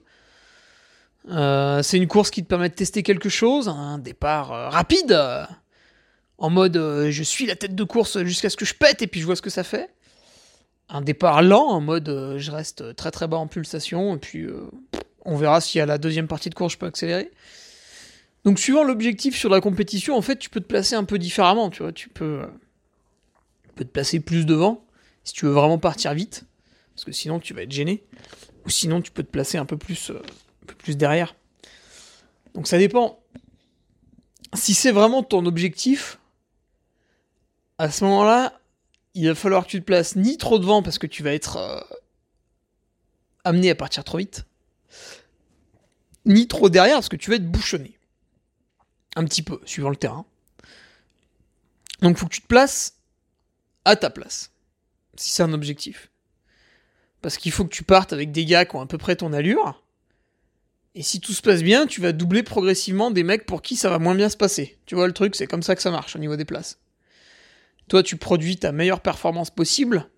Euh, 1.30 1.82
c'est 1.82 1.96
une 1.96 2.06
course 2.06 2.30
qui 2.30 2.42
te 2.42 2.48
permet 2.48 2.68
de 2.68 2.74
tester 2.74 3.02
quelque 3.02 3.28
chose, 3.28 3.68
un 3.68 3.98
départ 3.98 4.52
euh, 4.52 4.68
rapide, 4.68 5.18
en 6.38 6.50
mode 6.50 6.76
je 7.08 7.22
suis 7.22 7.46
la 7.46 7.56
tête 7.56 7.74
de 7.74 7.84
course 7.84 8.22
jusqu'à 8.24 8.50
ce 8.50 8.56
que 8.56 8.64
je 8.64 8.74
pète 8.74 9.00
et 9.02 9.06
puis 9.06 9.20
je 9.20 9.26
vois 9.26 9.36
ce 9.36 9.42
que 9.42 9.50
ça 9.50 9.64
fait. 9.64 9.90
Un 10.90 11.00
départ 11.00 11.42
lent 11.42 11.66
en 11.68 11.80
mode 11.80 12.36
je 12.36 12.50
reste 12.50 12.94
très 12.96 13.10
très 13.10 13.26
bas 13.26 13.38
en 13.38 13.46
pulsation 13.46 14.16
et 14.16 14.18
puis 14.18 14.46
on 15.24 15.36
verra 15.36 15.60
si 15.60 15.80
à 15.80 15.86
la 15.86 15.96
deuxième 15.96 16.26
partie 16.26 16.50
de 16.50 16.54
course 16.54 16.74
je 16.74 16.78
peux 16.78 16.86
accélérer. 16.86 17.30
Donc 18.44 18.58
suivant 18.58 18.84
l'objectif 18.84 19.36
sur 19.36 19.48
la 19.48 19.60
compétition, 19.60 20.16
en 20.16 20.22
fait, 20.22 20.36
tu 20.36 20.50
peux 20.50 20.60
te 20.60 20.66
placer 20.66 20.94
un 20.94 21.04
peu 21.04 21.18
différemment, 21.18 21.70
tu 21.70 21.82
vois. 21.82 21.92
Tu 21.92 22.10
peux, 22.10 22.42
euh, 22.42 22.46
te 23.76 23.84
placer 23.84 24.20
plus 24.20 24.46
devant 24.46 24.84
si 25.24 25.32
tu 25.32 25.46
veux 25.46 25.52
vraiment 25.52 25.78
partir 25.78 26.12
vite, 26.12 26.44
parce 26.94 27.04
que 27.04 27.12
sinon 27.12 27.40
tu 27.40 27.54
vas 27.54 27.62
être 27.62 27.72
gêné. 27.72 28.04
Ou 28.66 28.70
sinon 28.70 29.00
tu 29.00 29.10
peux 29.10 29.22
te 29.22 29.30
placer 29.30 29.56
un 29.56 29.64
peu 29.64 29.78
plus, 29.78 30.10
euh, 30.10 30.20
un 30.64 30.66
peu 30.66 30.74
plus 30.74 30.96
derrière. 30.96 31.36
Donc 32.54 32.66
ça 32.66 32.78
dépend. 32.78 33.20
Si 34.54 34.74
c'est 34.74 34.92
vraiment 34.92 35.22
ton 35.22 35.46
objectif, 35.46 36.18
à 37.78 37.90
ce 37.90 38.04
moment-là, 38.04 38.60
il 39.14 39.26
va 39.26 39.34
falloir 39.34 39.64
que 39.64 39.70
tu 39.70 39.80
te 39.80 39.84
places 39.84 40.16
ni 40.16 40.36
trop 40.38 40.58
devant 40.58 40.82
parce 40.82 40.98
que 40.98 41.06
tu 41.06 41.22
vas 41.22 41.32
être 41.32 41.56
euh, 41.56 41.80
amené 43.44 43.70
à 43.70 43.74
partir 43.74 44.04
trop 44.04 44.18
vite, 44.18 44.44
ni 46.24 46.46
trop 46.48 46.68
derrière 46.68 46.96
parce 46.96 47.08
que 47.08 47.16
tu 47.16 47.30
vas 47.30 47.36
être 47.36 47.50
bouchonné. 47.50 47.98
Un 49.16 49.24
petit 49.24 49.42
peu, 49.42 49.60
suivant 49.64 49.90
le 49.90 49.96
terrain. 49.96 50.24
Donc, 52.00 52.18
faut 52.18 52.26
que 52.26 52.34
tu 52.34 52.40
te 52.40 52.46
places 52.46 52.96
à 53.84 53.94
ta 53.96 54.10
place. 54.10 54.50
Si 55.16 55.30
c'est 55.30 55.44
un 55.44 55.52
objectif. 55.52 56.10
Parce 57.22 57.38
qu'il 57.38 57.52
faut 57.52 57.64
que 57.64 57.74
tu 57.74 57.84
partes 57.84 58.12
avec 58.12 58.32
des 58.32 58.44
gars 58.44 58.64
qui 58.64 58.74
ont 58.74 58.80
à 58.80 58.86
peu 58.86 58.98
près 58.98 59.16
ton 59.16 59.32
allure. 59.32 59.83
Et 60.94 61.02
si 61.02 61.20
tout 61.20 61.32
se 61.32 61.42
passe 61.42 61.62
bien, 61.62 61.86
tu 61.86 62.00
vas 62.00 62.12
doubler 62.12 62.42
progressivement 62.42 63.10
des 63.10 63.24
mecs 63.24 63.46
pour 63.46 63.62
qui 63.62 63.76
ça 63.76 63.90
va 63.90 63.98
moins 63.98 64.14
bien 64.14 64.28
se 64.28 64.36
passer. 64.36 64.78
Tu 64.86 64.94
vois 64.94 65.06
le 65.06 65.12
truc, 65.12 65.34
c'est 65.34 65.46
comme 65.46 65.62
ça 65.62 65.74
que 65.74 65.82
ça 65.82 65.90
marche 65.90 66.14
au 66.14 66.20
niveau 66.20 66.36
des 66.36 66.44
places. 66.44 66.78
Toi, 67.88 68.02
tu 68.02 68.16
produis 68.16 68.56
ta 68.56 68.72
meilleure 68.72 69.00
performance 69.00 69.50
possible. 69.50 70.08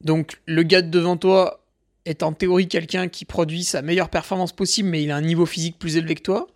Donc, 0.00 0.40
le 0.46 0.62
gars 0.62 0.82
de 0.82 0.90
devant 0.90 1.16
toi 1.16 1.64
est 2.06 2.22
en 2.22 2.32
théorie 2.32 2.68
quelqu'un 2.68 3.08
qui 3.08 3.24
produit 3.24 3.64
sa 3.64 3.82
meilleure 3.82 4.08
performance 4.08 4.52
possible, 4.52 4.88
mais 4.88 5.02
il 5.02 5.10
a 5.10 5.16
un 5.16 5.22
niveau 5.22 5.46
physique 5.46 5.78
plus 5.78 5.96
élevé 5.96 6.14
que 6.14 6.22
toi. 6.22 6.46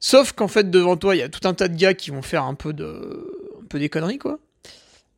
Sauf 0.00 0.32
qu'en 0.32 0.48
fait, 0.48 0.70
devant 0.70 0.96
toi, 0.96 1.16
il 1.16 1.18
y 1.18 1.22
a 1.22 1.28
tout 1.28 1.46
un 1.48 1.54
tas 1.54 1.68
de 1.68 1.76
gars 1.76 1.94
qui 1.94 2.10
vont 2.10 2.22
faire 2.22 2.44
un 2.44 2.54
peu 2.54 2.72
de, 2.72 3.58
des 3.72 3.88
conneries, 3.88 4.18
quoi. 4.18 4.38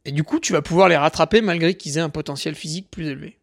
Et 0.07 0.13
du 0.13 0.25
coup, 0.25 0.41
tu 0.41 0.55
vas 0.55 0.63
pouvoir 0.63 0.89
les 0.89 0.97
rattraper 0.97 1.43
malgré 1.43 1.75
qu'ils 1.75 1.99
aient 1.99 2.03
un 2.03 2.09
potentiel 2.09 2.55
physique 2.55 2.91
plus 2.91 3.09
élevé. 3.09 3.40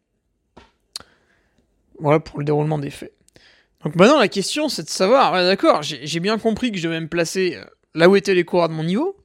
Voilà 1.98 2.20
pour 2.20 2.38
le 2.38 2.44
déroulement 2.44 2.78
des 2.78 2.90
faits. 2.90 3.12
Donc 3.84 3.94
maintenant, 3.96 4.18
la 4.18 4.28
question, 4.28 4.68
c'est 4.68 4.82
de 4.82 4.90
savoir, 4.90 5.32
d'accord, 5.32 5.82
j'ai 5.82 6.20
bien 6.20 6.38
compris 6.38 6.72
que 6.72 6.78
je 6.78 6.82
devais 6.82 7.00
me 7.00 7.08
placer 7.08 7.54
euh, 7.54 7.64
là 7.94 8.08
où 8.08 8.16
étaient 8.16 8.34
les 8.34 8.44
coureurs 8.44 8.68
de 8.68 8.74
mon 8.74 8.84
niveau, 8.84 9.16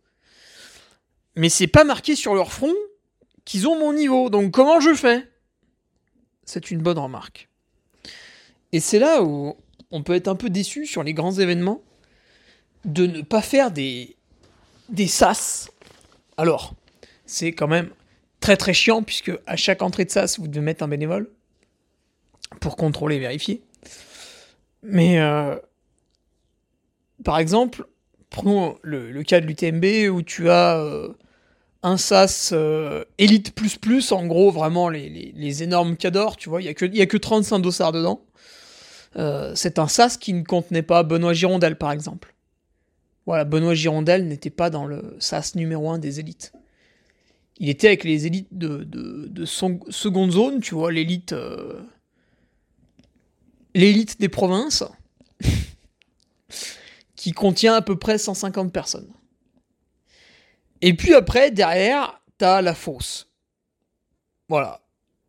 mais 1.35 1.49
c'est 1.49 1.67
pas 1.67 1.83
marqué 1.83 2.15
sur 2.15 2.35
leur 2.35 2.51
front 2.51 2.73
qu'ils 3.45 3.67
ont 3.67 3.77
mon 3.79 3.93
niveau. 3.93 4.29
Donc 4.29 4.51
comment 4.51 4.79
je 4.79 4.93
fais? 4.93 5.27
C'est 6.45 6.71
une 6.71 6.81
bonne 6.81 6.99
remarque. 6.99 7.49
Et 8.71 8.79
c'est 8.79 8.99
là 8.99 9.23
où 9.23 9.55
on 9.91 10.03
peut 10.03 10.13
être 10.13 10.27
un 10.27 10.35
peu 10.35 10.49
déçu 10.49 10.85
sur 10.85 11.03
les 11.03 11.13
grands 11.13 11.33
événements 11.33 11.81
de 12.85 13.05
ne 13.05 13.21
pas 13.21 13.41
faire 13.41 13.71
des, 13.71 14.15
des 14.89 15.07
SAS. 15.07 15.69
Alors, 16.37 16.73
c'est 17.25 17.53
quand 17.53 17.67
même 17.67 17.89
très 18.39 18.57
très 18.57 18.73
chiant 18.73 19.03
puisque 19.03 19.31
à 19.47 19.55
chaque 19.55 19.81
entrée 19.81 20.05
de 20.05 20.11
SAS, 20.11 20.39
vous 20.39 20.47
devez 20.47 20.61
mettre 20.61 20.83
un 20.83 20.87
bénévole 20.87 21.29
pour 22.59 22.75
contrôler 22.75 23.17
et 23.17 23.19
vérifier. 23.19 23.63
Mais 24.83 25.19
euh, 25.19 25.55
par 27.23 27.39
exemple, 27.39 27.85
prenons 28.29 28.77
le, 28.83 29.23
cas 29.23 29.39
de 29.39 29.45
l'UTMB 29.45 30.13
où 30.13 30.21
tu 30.21 30.49
as 30.49 30.77
euh, 30.77 31.13
un 31.81 31.97
SAS 31.97 32.51
euh, 32.53 33.05
Elite 33.17 33.53
en 34.11 34.27
gros 34.27 34.51
vraiment 34.51 34.89
les, 34.89 35.63
énormes 35.63 35.95
cadors, 35.95 36.35
tu 36.35 36.49
vois, 36.49 36.61
il 36.61 36.65
n'y 36.65 36.69
a, 36.69 36.73
que, 36.73 37.01
a 37.01 37.05
que 37.05 37.17
35 37.17 37.59
dossards 37.59 37.93
dedans. 37.93 38.25
c'est 39.55 39.79
un 39.79 39.87
SAS 39.87 40.17
qui 40.17 40.33
ne 40.33 40.43
contenait 40.43 40.83
pas 40.83 41.03
Benoît 41.03 41.33
Girondel 41.33 41.77
par 41.77 41.91
exemple. 41.91 42.35
Voilà, 43.25 43.45
Benoît 43.45 43.73
Girondel 43.73 44.27
n'était 44.27 44.49
pas 44.49 44.69
dans 44.69 44.85
le 44.85 45.15
SAS 45.19 45.55
numéro 45.55 45.89
1 45.89 45.97
des 45.97 46.19
élites. 46.19 46.51
Il 47.57 47.69
était 47.69 47.87
avec 47.87 48.03
les 48.03 48.25
élites 48.25 48.49
de, 48.51 48.83
de, 48.83 49.45
seconde 49.45 50.31
zone, 50.31 50.59
tu 50.59 50.75
vois, 50.75 50.91
l'élite. 50.91 51.33
L'élite 53.75 54.19
des 54.19 54.29
provinces, 54.29 54.83
qui 57.15 57.31
contient 57.31 57.75
à 57.75 57.81
peu 57.81 57.97
près 57.97 58.17
150 58.17 58.71
personnes. 58.71 59.11
Et 60.81 60.93
puis 60.93 61.13
après, 61.13 61.51
derrière, 61.51 62.21
t'as 62.37 62.61
la 62.61 62.75
fosse. 62.75 63.29
Voilà. 64.49 64.81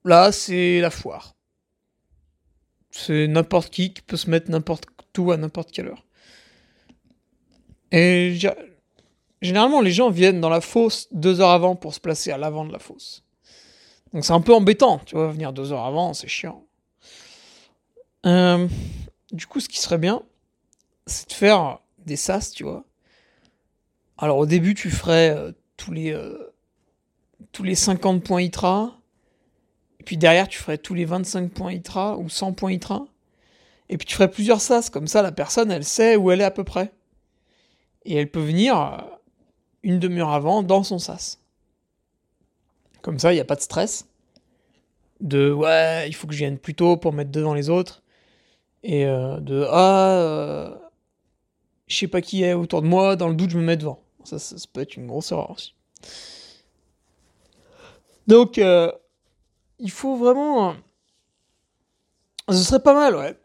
Là, 0.04 0.32
c'est 0.32 0.80
la 0.80 0.90
foire. 0.90 1.36
C'est 2.90 3.26
n'importe 3.28 3.70
qui 3.72 3.92
qui 3.92 4.02
peut 4.02 4.16
se 4.16 4.28
mettre 4.28 4.50
n'importe 4.50 4.86
où 5.16 5.32
à 5.32 5.36
n'importe 5.36 5.70
quelle 5.70 5.86
heure. 5.86 6.04
Et 7.92 8.36
généralement, 9.40 9.80
les 9.80 9.92
gens 9.92 10.10
viennent 10.10 10.40
dans 10.40 10.48
la 10.48 10.60
fosse 10.60 11.06
deux 11.12 11.40
heures 11.40 11.50
avant 11.50 11.76
pour 11.76 11.94
se 11.94 12.00
placer 12.00 12.32
à 12.32 12.38
l'avant 12.38 12.64
de 12.64 12.72
la 12.72 12.80
fosse. 12.80 13.24
Donc 14.12 14.24
c'est 14.24 14.32
un 14.32 14.40
peu 14.40 14.54
embêtant, 14.54 14.98
tu 15.06 15.14
vois, 15.14 15.28
venir 15.28 15.52
deux 15.52 15.72
heures 15.72 15.84
avant, 15.84 16.14
c'est 16.14 16.28
chiant. 16.28 16.66
Euh, 18.26 18.68
du 19.32 19.46
coup, 19.46 19.60
ce 19.60 19.68
qui 19.68 19.78
serait 19.78 19.98
bien, 19.98 20.22
c'est 21.06 21.28
de 21.28 21.34
faire 21.34 21.80
des 22.06 22.16
sas, 22.16 22.50
tu 22.50 22.64
vois. 22.64 22.84
Alors 24.18 24.38
au 24.38 24.46
début, 24.46 24.74
tu 24.74 24.90
ferais 24.90 25.30
euh, 25.30 25.52
tous 25.76 25.92
les 25.92 26.12
euh, 26.12 26.54
tous 27.52 27.62
les 27.62 27.74
50 27.74 28.22
points 28.22 28.42
ITRA. 28.42 28.98
Et 30.00 30.04
puis 30.04 30.16
derrière, 30.16 30.48
tu 30.48 30.58
ferais 30.58 30.78
tous 30.78 30.94
les 30.94 31.04
25 31.04 31.50
points 31.52 31.72
ITRA 31.72 32.18
ou 32.18 32.28
100 32.28 32.52
points 32.52 32.72
ITRA. 32.72 33.06
Et 33.88 33.98
puis 33.98 34.06
tu 34.06 34.14
ferais 34.14 34.30
plusieurs 34.30 34.60
sas, 34.60 34.90
comme 34.90 35.06
ça 35.06 35.22
la 35.22 35.32
personne, 35.32 35.70
elle 35.70 35.84
sait 35.84 36.16
où 36.16 36.30
elle 36.30 36.40
est 36.40 36.44
à 36.44 36.50
peu 36.50 36.64
près 36.64 36.92
et 38.04 38.16
elle 38.16 38.30
peut 38.30 38.40
venir 38.40 38.80
euh, 38.80 38.98
une 39.82 39.98
demi-heure 39.98 40.30
avant 40.30 40.62
dans 40.62 40.82
son 40.82 40.98
sas. 40.98 41.40
Comme 43.02 43.18
ça, 43.18 43.32
il 43.32 43.36
n'y 43.36 43.40
a 43.40 43.44
pas 43.44 43.56
de 43.56 43.60
stress. 43.60 44.06
De 45.20 45.52
ouais, 45.52 46.08
il 46.08 46.14
faut 46.14 46.26
que 46.26 46.32
je 46.32 46.38
vienne 46.38 46.58
plus 46.58 46.74
tôt 46.74 46.96
pour 46.96 47.12
mettre 47.12 47.30
devant 47.30 47.54
les 47.54 47.70
autres. 47.70 48.02
Et 48.84 49.06
euh, 49.06 49.40
de 49.40 49.66
ah, 49.68 50.10
euh, 50.18 50.76
je 51.88 51.96
sais 51.96 52.08
pas 52.08 52.20
qui 52.20 52.44
est 52.44 52.52
autour 52.52 52.82
de 52.82 52.86
moi, 52.86 53.16
dans 53.16 53.28
le 53.28 53.34
doute, 53.34 53.50
je 53.50 53.58
me 53.58 53.64
mets 53.64 53.76
devant. 53.76 54.00
Ça, 54.22 54.38
ça, 54.38 54.54
peut 54.72 54.80
être 54.80 54.96
une 54.96 55.06
grosse 55.06 55.32
erreur 55.32 55.50
aussi. 55.50 55.74
Donc, 58.26 58.56
il 58.56 59.90
faut 59.90 60.16
vraiment. 60.16 60.76
Ce 62.48 62.62
serait 62.62 62.82
pas 62.82 62.94
mal, 62.94 63.16
ouais. 63.16 63.36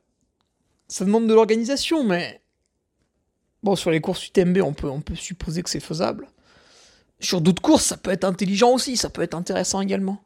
Ça 0.88 1.06
demande 1.06 1.28
de 1.28 1.34
l'organisation, 1.34 2.04
mais 2.04 2.42
Bon, 3.64 3.76
sur 3.76 3.92
les 3.92 4.00
courses 4.00 4.26
UTMB, 4.28 4.60
on 4.64 4.74
peut, 4.74 4.90
on 4.90 5.02
peut 5.02 5.16
supposer 5.16 5.64
que 5.64 5.70
c'est 5.70 5.80
faisable. 5.80 6.28
Sur 7.20 7.42
d'autres 7.42 7.62
courses, 7.62 7.86
ça 7.86 7.98
peut 7.98 8.12
être 8.12 8.24
intelligent 8.24 8.72
aussi, 8.72 8.96
ça 8.96 9.10
peut 9.10 9.22
être 9.22 9.34
intéressant 9.34 9.82
également. 9.82 10.24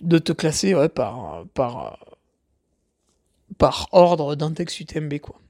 De 0.00 0.18
te 0.18 0.32
classer 0.32 0.74
ouais, 0.74 0.88
par, 0.88 1.44
par, 1.52 2.13
par 3.58 3.88
ordre 3.92 4.34
d'index 4.34 4.80
UTMB, 4.80 5.18
quoi. 5.18 5.40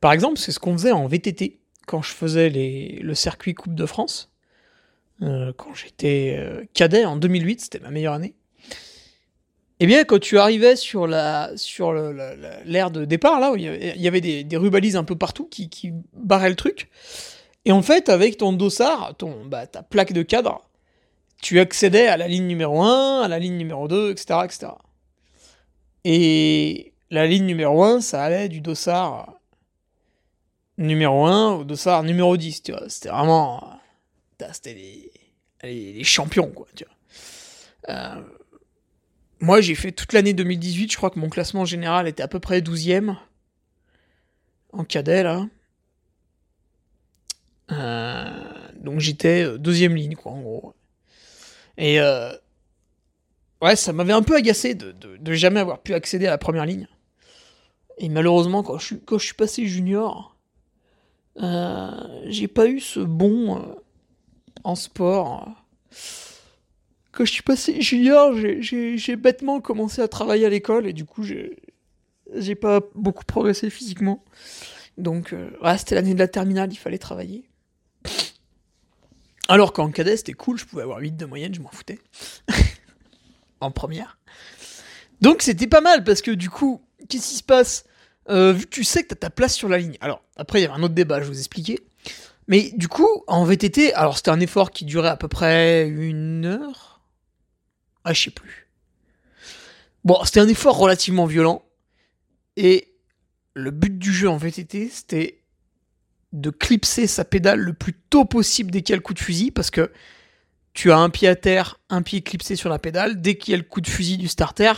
Par 0.00 0.12
exemple, 0.12 0.38
c'est 0.38 0.52
ce 0.52 0.58
qu'on 0.58 0.72
faisait 0.72 0.92
en 0.92 1.06
VTT, 1.06 1.60
quand 1.86 2.02
je 2.02 2.12
faisais 2.12 2.48
le 2.48 3.14
circuit 3.14 3.54
Coupe 3.54 3.74
de 3.74 3.86
France. 3.86 4.30
Euh, 5.22 5.52
quand 5.56 5.74
j'étais 5.74 6.36
euh, 6.38 6.64
cadet 6.72 7.04
en 7.04 7.16
2008, 7.16 7.60
c'était 7.60 7.80
ma 7.80 7.90
meilleure 7.90 8.14
année. 8.14 8.34
Eh 9.80 9.86
bien, 9.86 10.04
quand 10.04 10.18
tu 10.18 10.38
arrivais 10.38 10.76
sur 10.76 11.06
la 11.06 11.52
sur 11.56 11.92
l'aire 11.92 12.90
de 12.90 13.04
départ, 13.04 13.40
là, 13.40 13.52
où 13.52 13.56
il 13.56 13.64
y 13.64 14.08
avait 14.08 14.20
des, 14.20 14.56
rubalises 14.56 14.96
un 14.96 15.04
peu 15.04 15.16
partout 15.16 15.46
qui, 15.46 15.70
qui, 15.70 15.92
barraient 16.12 16.50
le 16.50 16.56
truc, 16.56 16.90
et 17.64 17.72
en 17.72 17.80
fait, 17.80 18.10
avec 18.10 18.36
ton 18.36 18.52
dossard, 18.52 19.14
ton, 19.16 19.44
bah, 19.46 19.66
ta 19.66 19.82
plaque 19.82 20.12
de 20.12 20.22
cadre, 20.22 20.68
tu 21.40 21.60
accédais 21.60 22.06
à 22.08 22.18
la 22.18 22.28
ligne 22.28 22.46
numéro 22.46 22.82
1, 22.82 23.22
à 23.22 23.28
la 23.28 23.38
ligne 23.38 23.56
numéro 23.56 23.88
2, 23.88 24.10
etc., 24.10 24.40
etc. 24.44 24.72
Et 26.04 26.92
la 27.10 27.26
ligne 27.26 27.44
numéro 27.44 27.82
1, 27.82 28.00
ça 28.00 28.22
allait 28.22 28.48
du 28.48 28.60
dossard 28.60 29.34
numéro 30.78 31.26
1 31.26 31.52
au 31.52 31.64
dossard 31.64 32.02
numéro 32.02 32.36
10, 32.36 32.62
tu 32.62 32.72
vois. 32.72 32.88
C'était 32.88 33.10
vraiment... 33.10 33.78
C'était 34.52 34.74
les, 35.62 36.04
champions, 36.04 36.50
quoi, 36.50 36.66
tu 36.74 36.84
vois. 36.84 37.94
Euh, 37.94 38.22
moi, 39.40 39.60
j'ai 39.60 39.74
fait 39.74 39.92
toute 39.92 40.14
l'année 40.14 40.32
2018. 40.32 40.90
Je 40.90 40.96
crois 40.96 41.10
que 41.10 41.18
mon 41.18 41.28
classement 41.28 41.66
général 41.66 42.08
était 42.08 42.22
à 42.22 42.28
peu 42.28 42.40
près 42.40 42.60
12e. 42.60 43.16
En 44.72 44.84
cadet, 44.84 45.24
là. 45.24 45.46
donc 48.76 49.00
j'étais 49.00 49.58
deuxième 49.58 49.96
ligne, 49.96 50.14
quoi, 50.14 50.32
en 50.32 50.40
gros. 50.40 50.74
Et 51.76 51.98
ouais, 53.62 53.76
ça 53.76 53.92
m'avait 53.92 54.12
un 54.12 54.22
peu 54.22 54.36
agacé 54.36 54.74
de, 54.74 54.92
de, 54.92 55.32
jamais 55.32 55.60
avoir 55.60 55.80
pu 55.80 55.94
accéder 55.94 56.26
à 56.26 56.30
la 56.30 56.38
première 56.38 56.66
ligne. 56.66 56.88
Et 57.98 58.08
malheureusement, 58.08 58.62
quand 58.62 58.78
je 58.78 58.94
quand 58.94 59.18
je 59.18 59.26
suis 59.26 59.34
passé 59.34 59.66
junior, 59.66 60.36
j'ai 61.36 62.48
pas 62.48 62.66
eu 62.66 62.80
ce 62.80 63.00
bon 63.00 63.76
en 64.64 64.74
sport. 64.74 65.48
Quand 67.12 67.24
je 67.24 67.32
suis 67.32 67.42
passé 67.42 67.80
junior, 67.80 68.34
j'ai 68.34 69.16
bêtement 69.16 69.60
commencé 69.60 70.00
à 70.00 70.08
travailler 70.08 70.46
à 70.46 70.48
l'école 70.48 70.86
et 70.86 70.92
du 70.92 71.04
coup, 71.04 71.22
j'ai 71.22 72.54
pas 72.54 72.80
beaucoup 72.94 73.24
progressé 73.24 73.68
physiquement. 73.68 74.24
Donc, 74.96 75.32
euh, 75.32 75.50
c'était 75.78 75.94
l'année 75.94 76.14
de 76.14 76.18
la 76.18 76.28
terminale, 76.28 76.72
il 76.72 76.76
fallait 76.76 76.98
travailler. 76.98 77.48
Alors 79.48 79.72
qu'en 79.72 79.90
cadet, 79.90 80.16
c'était 80.16 80.34
cool, 80.34 80.58
je 80.58 80.64
pouvais 80.64 80.82
avoir 80.82 81.00
8 81.00 81.16
de 81.16 81.26
moyenne, 81.26 81.54
je 81.54 81.60
m'en 81.60 81.70
foutais. 81.70 81.98
en 83.60 83.70
première. 83.70 84.18
Donc, 85.20 85.42
c'était 85.42 85.66
pas 85.66 85.80
mal 85.80 86.04
parce 86.04 86.22
que 86.22 86.30
du 86.30 86.50
coup, 86.50 86.82
qu'est-ce 87.08 87.28
qui 87.28 87.36
se 87.36 87.42
passe? 87.42 87.84
Euh, 88.28 88.52
Vu 88.52 88.64
que 88.64 88.70
tu 88.70 88.84
sais 88.84 89.02
que 89.02 89.08
t'as 89.08 89.16
ta 89.16 89.30
place 89.30 89.54
sur 89.54 89.68
la 89.68 89.78
ligne. 89.78 89.96
Alors, 90.00 90.22
après, 90.36 90.60
il 90.60 90.62
y 90.62 90.66
avait 90.66 90.74
un 90.74 90.82
autre 90.82 90.94
débat, 90.94 91.20
je 91.20 91.26
vous 91.26 91.38
expliquer. 91.38 91.80
Mais 92.48 92.70
du 92.74 92.88
coup, 92.88 93.24
en 93.26 93.44
VTT, 93.44 93.94
alors 93.94 94.16
c'était 94.16 94.30
un 94.30 94.40
effort 94.40 94.70
qui 94.70 94.84
durait 94.84 95.08
à 95.08 95.16
peu 95.16 95.28
près 95.28 95.86
une 95.88 96.44
heure? 96.44 97.00
Ah, 98.04 98.12
je 98.12 98.22
sais 98.24 98.30
plus. 98.30 98.68
Bon, 100.04 100.18
c'était 100.24 100.40
un 100.40 100.48
effort 100.48 100.76
relativement 100.76 101.26
violent. 101.26 101.62
Et 102.56 102.92
le 103.54 103.70
but 103.70 103.98
du 103.98 104.12
jeu 104.12 104.28
en 104.28 104.36
VTT, 104.36 104.88
c'était 104.88 105.42
de 106.32 106.50
clipser 106.50 107.06
sa 107.06 107.24
pédale 107.24 107.60
le 107.60 107.72
plus 107.72 107.92
tôt 107.92 108.24
possible 108.24 108.70
dès 108.70 108.82
qu'il 108.82 108.92
y 108.92 108.94
a 108.94 108.96
le 108.96 109.02
coup 109.02 109.14
de 109.14 109.20
fusil, 109.20 109.50
parce 109.50 109.70
que 109.70 109.92
tu 110.80 110.90
as 110.92 110.96
un 110.96 111.10
pied 111.10 111.28
à 111.28 111.36
terre, 111.36 111.78
un 111.90 112.00
pied 112.00 112.22
clipsé 112.22 112.56
sur 112.56 112.70
la 112.70 112.78
pédale. 112.78 113.20
Dès 113.20 113.34
qu'il 113.34 113.52
y 113.52 113.54
a 113.54 113.58
le 113.58 113.64
coup 113.64 113.82
de 113.82 113.86
fusil 113.86 114.16
du 114.16 114.28
starter, 114.28 114.72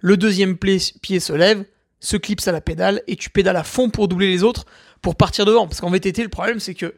le 0.00 0.16
deuxième 0.16 0.56
pied 0.56 1.20
se 1.20 1.34
lève, 1.34 1.66
se 2.00 2.16
clipse 2.16 2.48
à 2.48 2.52
la 2.52 2.62
pédale, 2.62 3.02
et 3.08 3.16
tu 3.16 3.28
pédales 3.28 3.58
à 3.58 3.62
fond 3.62 3.90
pour 3.90 4.08
doubler 4.08 4.30
les 4.30 4.42
autres 4.42 4.64
pour 5.02 5.16
partir 5.16 5.44
devant. 5.44 5.68
Parce 5.68 5.82
qu'en 5.82 5.90
VTT, 5.90 6.22
le 6.22 6.30
problème, 6.30 6.60
c'est 6.60 6.72
que 6.72 6.94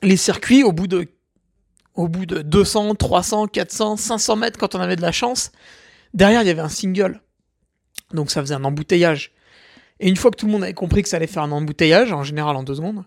les 0.00 0.16
circuits, 0.16 0.62
au 0.62 0.70
bout 0.70 0.86
de, 0.86 1.08
au 1.96 2.06
bout 2.06 2.24
de 2.24 2.40
200, 2.40 2.94
300, 2.94 3.48
400, 3.48 3.96
500 3.96 4.36
mètres, 4.36 4.56
quand 4.56 4.76
on 4.76 4.80
avait 4.80 4.94
de 4.94 5.02
la 5.02 5.10
chance, 5.10 5.50
derrière, 6.14 6.42
il 6.42 6.46
y 6.46 6.50
avait 6.50 6.60
un 6.60 6.68
single. 6.68 7.20
Donc 8.14 8.30
ça 8.30 8.40
faisait 8.42 8.54
un 8.54 8.62
embouteillage. 8.62 9.32
Et 9.98 10.08
une 10.08 10.14
fois 10.14 10.30
que 10.30 10.36
tout 10.36 10.46
le 10.46 10.52
monde 10.52 10.62
avait 10.62 10.72
compris 10.72 11.02
que 11.02 11.08
ça 11.08 11.16
allait 11.16 11.26
faire 11.26 11.42
un 11.42 11.50
embouteillage, 11.50 12.12
en 12.12 12.22
général 12.22 12.54
en 12.54 12.62
deux 12.62 12.76
secondes, 12.76 13.02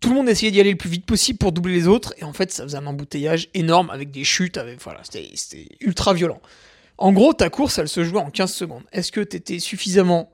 tout 0.00 0.10
le 0.10 0.14
monde 0.14 0.28
essayait 0.28 0.52
d'y 0.52 0.60
aller 0.60 0.72
le 0.72 0.76
plus 0.76 0.90
vite 0.90 1.06
possible 1.06 1.38
pour 1.38 1.52
doubler 1.52 1.74
les 1.74 1.86
autres. 1.86 2.14
Et 2.18 2.24
en 2.24 2.32
fait, 2.32 2.52
ça 2.52 2.62
faisait 2.64 2.76
un 2.76 2.86
embouteillage 2.86 3.48
énorme 3.54 3.90
avec 3.90 4.10
des 4.10 4.24
chutes. 4.24 4.56
Avec, 4.56 4.80
voilà, 4.82 5.00
c'était 5.02 5.68
ultra 5.80 6.14
violent. 6.14 6.40
En 6.98 7.12
gros, 7.12 7.32
ta 7.32 7.50
course, 7.50 7.78
elle 7.78 7.88
se 7.88 8.04
jouait 8.04 8.20
en 8.20 8.30
15 8.30 8.52
secondes. 8.52 8.82
Est-ce 8.92 9.12
que 9.12 9.20
tu 9.20 9.36
étais 9.36 9.58
suffisamment 9.58 10.30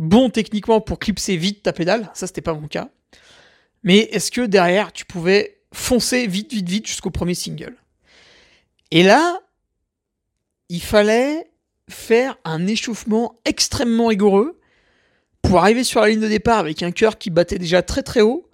bon 0.00 0.30
techniquement 0.30 0.80
pour 0.80 0.98
clipser 0.98 1.36
vite 1.36 1.62
ta 1.62 1.72
pédale, 1.72 2.10
ça 2.14 2.26
c'était 2.26 2.40
pas 2.40 2.54
mon 2.54 2.66
cas. 2.66 2.88
Mais 3.84 3.98
est-ce 3.98 4.30
que 4.32 4.40
derrière 4.40 4.92
tu 4.92 5.04
pouvais 5.04 5.58
foncer 5.72 6.26
vite, 6.26 6.52
vite, 6.52 6.68
vite 6.68 6.86
jusqu'au 6.86 7.10
premier 7.10 7.34
single? 7.34 7.76
Et 8.90 9.02
là, 9.02 9.40
il 10.68 10.82
fallait 10.82 11.50
faire 11.88 12.36
un 12.44 12.66
échauffement 12.66 13.40
extrêmement 13.44 14.06
rigoureux 14.06 14.58
pour 15.42 15.58
arriver 15.58 15.84
sur 15.84 16.00
la 16.00 16.08
ligne 16.08 16.20
de 16.20 16.28
départ 16.28 16.58
avec 16.58 16.82
un 16.82 16.92
cœur 16.92 17.18
qui 17.18 17.30
battait 17.30 17.58
déjà 17.58 17.82
très 17.82 18.02
très 18.02 18.20
haut 18.20 18.48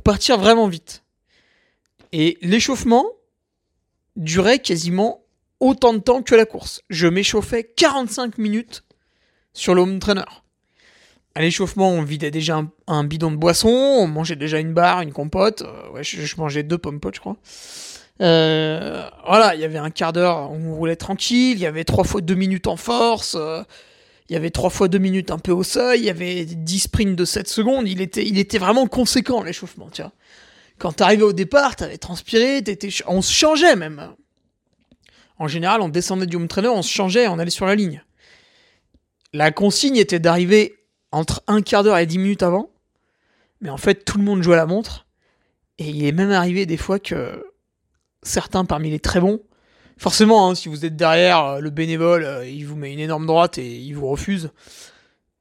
partir 0.00 0.38
vraiment 0.38 0.68
vite. 0.68 1.02
Et 2.12 2.38
l'échauffement 2.42 3.06
durait 4.16 4.58
quasiment 4.58 5.24
autant 5.60 5.94
de 5.94 5.98
temps 5.98 6.22
que 6.22 6.34
la 6.34 6.46
course. 6.46 6.82
Je 6.90 7.06
m'échauffais 7.06 7.64
45 7.64 8.38
minutes 8.38 8.84
sur 9.52 9.74
le 9.74 9.82
home 9.82 9.98
trainer. 9.98 10.24
À 11.34 11.42
l'échauffement, 11.42 11.90
on 11.90 12.02
vidait 12.02 12.30
déjà 12.30 12.62
un, 12.86 13.04
bidon 13.04 13.30
de 13.30 13.36
boisson, 13.36 13.68
on 13.68 14.06
mangeait 14.06 14.36
déjà 14.36 14.58
une 14.58 14.72
barre, 14.72 15.02
une 15.02 15.12
compote. 15.12 15.62
Euh, 15.62 15.90
ouais, 15.90 16.02
je, 16.02 16.36
mangeais 16.36 16.62
deux 16.62 16.78
pommes 16.78 16.98
potes, 16.98 17.16
je 17.16 17.20
crois. 17.20 17.36
Euh, 18.22 19.06
voilà, 19.26 19.54
il 19.54 19.60
y 19.60 19.64
avait 19.64 19.76
un 19.76 19.90
quart 19.90 20.14
d'heure, 20.14 20.50
on 20.50 20.74
roulait 20.74 20.96
tranquille. 20.96 21.58
Il 21.58 21.60
y 21.60 21.66
avait 21.66 21.84
trois 21.84 22.04
fois 22.04 22.22
deux 22.22 22.34
minutes 22.34 22.66
en 22.66 22.76
force. 22.76 23.36
Euh, 23.38 23.62
il 24.28 24.32
y 24.32 24.36
avait 24.36 24.50
trois 24.50 24.70
fois 24.70 24.88
deux 24.88 24.98
minutes 24.98 25.30
un 25.30 25.38
peu 25.38 25.52
au 25.52 25.62
seuil. 25.62 26.00
Il 26.00 26.06
y 26.06 26.10
avait 26.10 26.44
10 26.44 26.78
sprints 26.80 27.16
de 27.16 27.24
7 27.24 27.48
secondes. 27.48 27.88
Il 27.88 28.00
était, 28.00 28.26
il 28.26 28.38
était 28.38 28.58
vraiment 28.58 28.86
conséquent, 28.86 29.42
l'échauffement, 29.42 29.88
tu 29.90 30.02
vois. 30.02 30.12
Quand 30.78 30.92
t'arrivais 30.92 31.22
au 31.22 31.32
départ, 31.32 31.76
t'avais 31.76 31.96
transpiré, 31.96 32.62
t'étais, 32.62 32.90
on 33.06 33.22
se 33.22 33.32
changeait 33.32 33.76
même. 33.76 34.14
En 35.38 35.48
général, 35.48 35.80
on 35.80 35.88
descendait 35.88 36.26
du 36.26 36.36
home 36.36 36.48
trainer, 36.48 36.68
on 36.68 36.82
se 36.82 36.92
changeait, 36.92 37.28
on 37.28 37.38
allait 37.38 37.50
sur 37.50 37.66
la 37.66 37.74
ligne. 37.74 38.02
La 39.32 39.52
consigne 39.52 39.96
était 39.96 40.18
d'arriver 40.18 40.74
entre 41.12 41.42
un 41.46 41.62
quart 41.62 41.82
d'heure 41.82 41.98
et 41.98 42.06
dix 42.06 42.18
minutes 42.18 42.42
avant. 42.42 42.70
Mais 43.60 43.70
en 43.70 43.76
fait, 43.76 44.04
tout 44.04 44.18
le 44.18 44.24
monde 44.24 44.42
joue 44.42 44.52
à 44.52 44.56
la 44.56 44.66
montre. 44.66 45.06
Et 45.78 45.88
il 45.88 46.04
est 46.04 46.12
même 46.12 46.30
arrivé 46.30 46.66
des 46.66 46.76
fois 46.76 46.98
que 46.98 47.44
certains 48.22 48.64
parmi 48.64 48.90
les 48.90 48.98
très 48.98 49.20
bons, 49.20 49.40
forcément, 49.98 50.48
hein, 50.48 50.54
si 50.54 50.68
vous 50.68 50.84
êtes 50.84 50.96
derrière, 50.96 51.44
euh, 51.44 51.60
le 51.60 51.70
bénévole, 51.70 52.24
euh, 52.24 52.48
il 52.48 52.66
vous 52.66 52.76
met 52.76 52.92
une 52.92 53.00
énorme 53.00 53.26
droite 53.26 53.58
et 53.58 53.76
il 53.76 53.92
vous 53.92 54.08
refuse. 54.08 54.50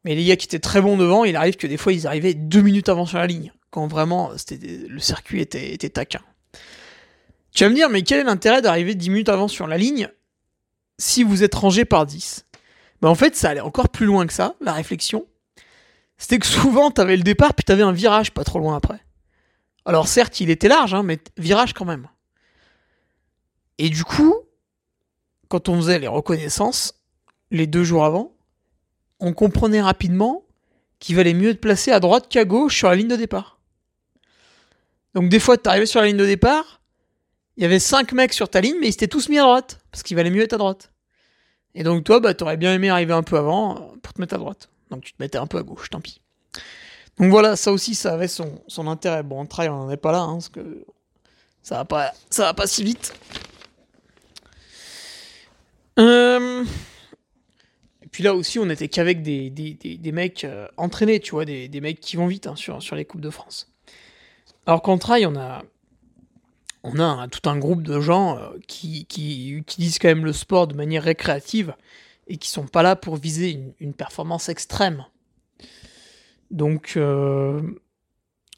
Mais 0.04 0.16
les 0.16 0.26
gars 0.26 0.36
qui 0.36 0.46
étaient 0.46 0.60
très 0.60 0.82
bons 0.82 0.98
devant, 0.98 1.24
il 1.24 1.36
arrive 1.36 1.56
que 1.56 1.68
des 1.68 1.78
fois 1.78 1.94
ils 1.94 2.06
arrivaient 2.06 2.34
deux 2.34 2.62
minutes 2.62 2.90
avant 2.90 3.06
sur 3.06 3.18
la 3.18 3.28
ligne, 3.28 3.52
quand 3.72 3.88
vraiment 3.88 4.32
c'était 4.38 4.60
le 4.88 5.00
circuit 5.00 5.42
était, 5.42 5.78
taquin. 5.90 6.22
Tu 7.54 7.64
vas 7.64 7.70
me 7.70 7.76
dire, 7.76 7.90
mais 7.90 8.04
quel 8.04 8.20
est 8.20 8.24
l'intérêt 8.24 8.62
d'arriver 8.62 8.96
dix 8.96 9.10
minutes 9.10 9.30
avant 9.30 9.48
sur 9.48 9.66
la 9.66 9.78
ligne 9.78 10.10
si 10.98 11.24
vous 11.24 11.44
êtes 11.44 11.56
rangé 11.56 11.84
par 11.86 12.06
10 12.06 12.46
ben 13.02 13.10
En 13.10 13.16
fait, 13.16 13.36
ça 13.36 13.50
allait 13.50 13.62
encore 13.62 13.90
plus 13.90 14.06
loin 14.06 14.28
que 14.28 14.34
ça, 14.34 14.56
la 14.62 14.74
réflexion 14.74 15.26
c'était 16.18 16.40
que 16.40 16.46
souvent 16.46 16.92
t'avais 16.92 17.18
le 17.18 17.24
départ 17.24 17.54
puis 17.54 17.64
t'avais 17.64 17.84
un 17.84 17.92
virage 17.92 18.32
pas 18.32 18.44
trop 18.44 18.60
loin 18.60 18.76
après. 18.76 19.00
Alors 19.86 20.08
certes 20.08 20.40
il 20.40 20.50
était 20.50 20.68
large, 20.68 20.94
hein, 20.94 21.04
mais 21.04 21.20
virage 21.38 21.74
quand 21.74 21.86
même. 21.86 22.08
Et 23.78 23.90
du 23.90 24.04
coup, 24.04 24.34
quand 25.48 25.70
on 25.70 25.78
faisait 25.78 26.00
les 26.00 26.08
reconnaissances, 26.08 26.96
les 27.52 27.68
deux 27.68 27.84
jours 27.84 28.06
avant, 28.06 28.34
on 29.20 29.34
comprenait 29.34 29.82
rapidement 29.82 30.44
qu'il 31.00 31.16
valait 31.16 31.34
mieux 31.34 31.50
être 31.50 31.62
placé 31.62 31.92
à 31.92 32.00
droite 32.00 32.28
qu'à 32.30 32.46
gauche 32.46 32.78
sur 32.78 32.90
la 32.90 32.96
ligne 32.96 33.08
de 33.08 33.16
départ. 33.16 33.60
Donc 35.14 35.30
des 35.30 35.40
fois 35.40 35.58
t'arrivais 35.58 35.86
sur 35.86 36.02
la 36.02 36.08
ligne 36.08 36.18
de 36.18 36.26
départ, 36.26 36.82
il 37.58 37.64
y 37.64 37.66
avait 37.66 37.80
cinq 37.80 38.12
mecs 38.12 38.34
sur 38.34 38.50
ta 38.50 38.60
ligne, 38.60 38.76
mais 38.80 38.88
ils 38.88 38.94
étaient 38.94 39.08
tous 39.08 39.30
mis 39.30 39.40
à 39.40 39.44
droite, 39.44 39.80
parce 39.92 40.04
qu'il 40.04 40.18
valait 40.18 40.30
mieux 40.30 40.42
être 40.42 40.54
à 40.54 40.58
droite. 40.58 40.92
Et 41.74 41.84
donc 41.84 42.04
toi, 42.04 42.20
bah, 42.20 42.34
t'aurais 42.34 42.58
bien 42.58 42.74
aimé 42.74 42.90
arriver 42.90 43.14
un 43.14 43.24
peu 43.24 43.38
avant 43.38 43.94
pour 44.02 44.14
te 44.14 44.22
mettre 44.22 44.36
à 44.36 44.38
droite. 44.38 44.70
Donc 44.90 45.04
tu 45.04 45.14
te 45.14 45.22
mettais 45.22 45.38
un 45.38 45.48
peu 45.48 45.58
à 45.58 45.64
gauche, 45.64 45.90
tant 45.90 46.02
pis. 46.02 46.22
Donc 47.18 47.32
voilà, 47.32 47.56
ça 47.56 47.72
aussi, 47.72 47.96
ça 47.96 48.14
avait 48.14 48.28
son, 48.28 48.62
son 48.68 48.88
intérêt. 48.88 49.24
Bon, 49.24 49.40
en 49.40 49.46
trail, 49.46 49.70
on 49.70 49.78
n'en 49.78 49.90
est 49.90 49.98
pas 49.98 50.12
là, 50.12 50.20
hein, 50.20 50.34
parce 50.34 50.50
que 50.50 50.86
ça 51.62 51.76
va 51.76 51.86
pas, 51.86 52.12
ça 52.30 52.44
va 52.44 52.54
pas 52.54 52.68
si 52.68 52.84
vite. 52.84 53.14
Euh, 56.00 56.66
et 58.02 58.08
puis 58.08 58.24
là 58.24 58.36
aussi, 58.36 58.60
on 58.60 58.70
était 58.70 58.88
qu'avec 58.88 59.22
des, 59.22 59.50
des, 59.50 59.74
des, 59.74 60.12
mecs 60.12 60.44
euh, 60.44 60.68
entraînés, 60.78 61.20
tu 61.20 61.32
vois, 61.32 61.46
des, 61.46 61.82
mecs 61.82 62.00
qui 62.00 62.18
vont 62.18 62.28
vite 62.28 62.48
hein, 62.48 62.56
sur, 62.56 62.82
sur 62.82 62.96
les 62.96 63.06
Coupes 63.06 63.22
de 63.22 63.30
France. 63.30 63.72
Alors 64.66 64.82
qu'en 64.82 64.98
trail, 64.98 65.26
on 65.26 65.36
a, 65.36 65.64
on 66.84 67.00
a 67.00 67.28
tout 67.28 67.50
un 67.50 67.58
groupe 67.58 67.84
de 67.84 68.00
gens 68.00 68.38
euh, 68.38 68.50
qui, 68.68 69.06
qui, 69.06 69.52
utilisent 69.52 70.00
quand 70.00 70.10
même 70.10 70.26
le 70.26 70.34
sport 70.34 70.68
de 70.68 70.76
manière 70.76 71.04
récréative 71.04 71.76
et 72.28 72.38
qui 72.38 72.50
sont 72.50 72.68
pas 72.68 72.84
là 72.84 72.96
pour 72.96 73.16
viser 73.18 73.60
une, 73.80 73.94
performance 73.94 74.50
extrême. 74.50 75.06
Donc, 76.52 76.98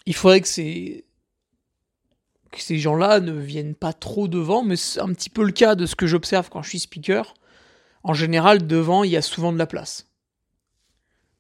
il 0.06 0.16
faudrait 0.16 0.40
que 0.42 0.48
ces, 0.48 1.07
que 2.52 2.62
ces 2.62 2.78
gens-là 2.78 3.20
ne 3.20 3.34
viennent 3.34 3.76
pas 3.76 3.94
trop 3.94 4.28
devant, 4.28 4.64
mais 4.64 4.76
c'est 4.76 5.00
un 5.00 5.14
petit 5.14 5.30
peu 5.30 5.44
le 5.44 5.52
cas 5.52 5.76
de 5.76 5.86
ce 5.86 5.96
que 5.96 6.08
j'observe 6.08 6.50
quand 6.50 6.62
je 6.62 6.70
suis 6.70 6.80
speaker. 6.80 7.34
En 8.04 8.14
général, 8.14 8.68
devant, 8.68 9.04
il 9.04 9.12
y 9.12 9.18
a 9.18 9.22
souvent 9.22 9.52
de 9.52 9.58
la 9.58 9.68
place. 9.68 10.08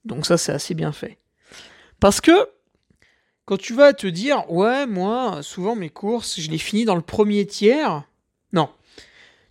Donc 0.05 0.25
ça, 0.25 0.37
c'est 0.37 0.51
assez 0.51 0.73
bien 0.73 0.91
fait. 0.91 1.17
Parce 1.99 2.21
que, 2.21 2.49
quand 3.45 3.57
tu 3.57 3.73
vas 3.73 3.93
te 3.93 4.07
dire, 4.07 4.49
ouais, 4.51 4.85
moi, 4.85 5.41
souvent 5.41 5.75
mes 5.75 5.89
courses, 5.89 6.39
je 6.39 6.49
les 6.49 6.57
finis 6.57 6.85
dans 6.85 6.95
le 6.95 7.01
premier 7.01 7.45
tiers. 7.45 8.03
Non, 8.53 8.69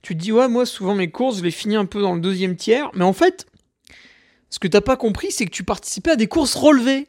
tu 0.03 0.17
te 0.17 0.23
dis, 0.23 0.31
ouais, 0.31 0.49
moi, 0.49 0.67
souvent 0.67 0.95
mes 0.95 1.11
courses, 1.11 1.39
je 1.39 1.43
les 1.43 1.51
finis 1.51 1.75
un 1.77 1.85
peu 1.85 2.01
dans 2.01 2.15
le 2.15 2.21
deuxième 2.21 2.55
tiers. 2.55 2.91
Mais 2.95 3.05
en 3.05 3.13
fait, 3.13 3.47
ce 4.51 4.59
que 4.59 4.69
t'as 4.69 4.81
pas 4.81 4.97
compris, 4.97 5.33
c'est 5.33 5.45
que 5.47 5.51
tu 5.51 5.65
participais 5.65 6.13
à 6.13 6.17
des 6.17 6.29
courses 6.29 6.55
relevées. 6.55 7.09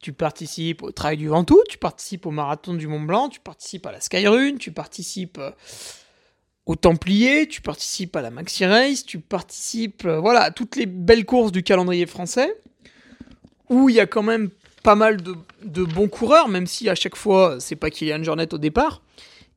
Tu 0.00 0.12
participes 0.12 0.82
au 0.82 0.92
Trail 0.92 1.16
du 1.16 1.28
Ventoux, 1.28 1.62
tu 1.68 1.78
participes 1.78 2.26
au 2.26 2.30
Marathon 2.30 2.74
du 2.74 2.86
Mont 2.86 3.00
Blanc, 3.00 3.28
tu 3.28 3.40
participes 3.40 3.86
à 3.86 3.92
la 3.92 4.00
Skyrun, 4.00 4.56
tu 4.58 4.70
participes 4.70 5.38
euh, 5.38 5.50
au 6.66 6.76
Templier, 6.76 7.48
tu 7.48 7.62
participes 7.62 8.14
à 8.16 8.22
la 8.22 8.30
Maxi 8.30 8.64
Race, 8.64 9.04
tu 9.04 9.20
participes, 9.20 10.04
euh, 10.04 10.18
voilà, 10.18 10.42
à 10.42 10.50
toutes 10.50 10.76
les 10.76 10.86
belles 10.86 11.24
courses 11.24 11.52
du 11.52 11.62
calendrier 11.62 12.06
français, 12.06 12.60
où 13.70 13.88
il 13.88 13.94
y 13.94 14.00
a 14.00 14.06
quand 14.06 14.22
même 14.22 14.50
pas 14.82 14.94
mal 14.94 15.16
de, 15.20 15.84
bons 15.84 16.08
coureurs, 16.08 16.48
même 16.48 16.66
si 16.66 16.88
à 16.88 16.94
chaque 16.94 17.16
fois, 17.16 17.56
c'est 17.58 17.74
pas 17.74 17.90
Kylian 17.90 18.22
Jornet 18.22 18.54
au 18.54 18.58
départ. 18.58 19.02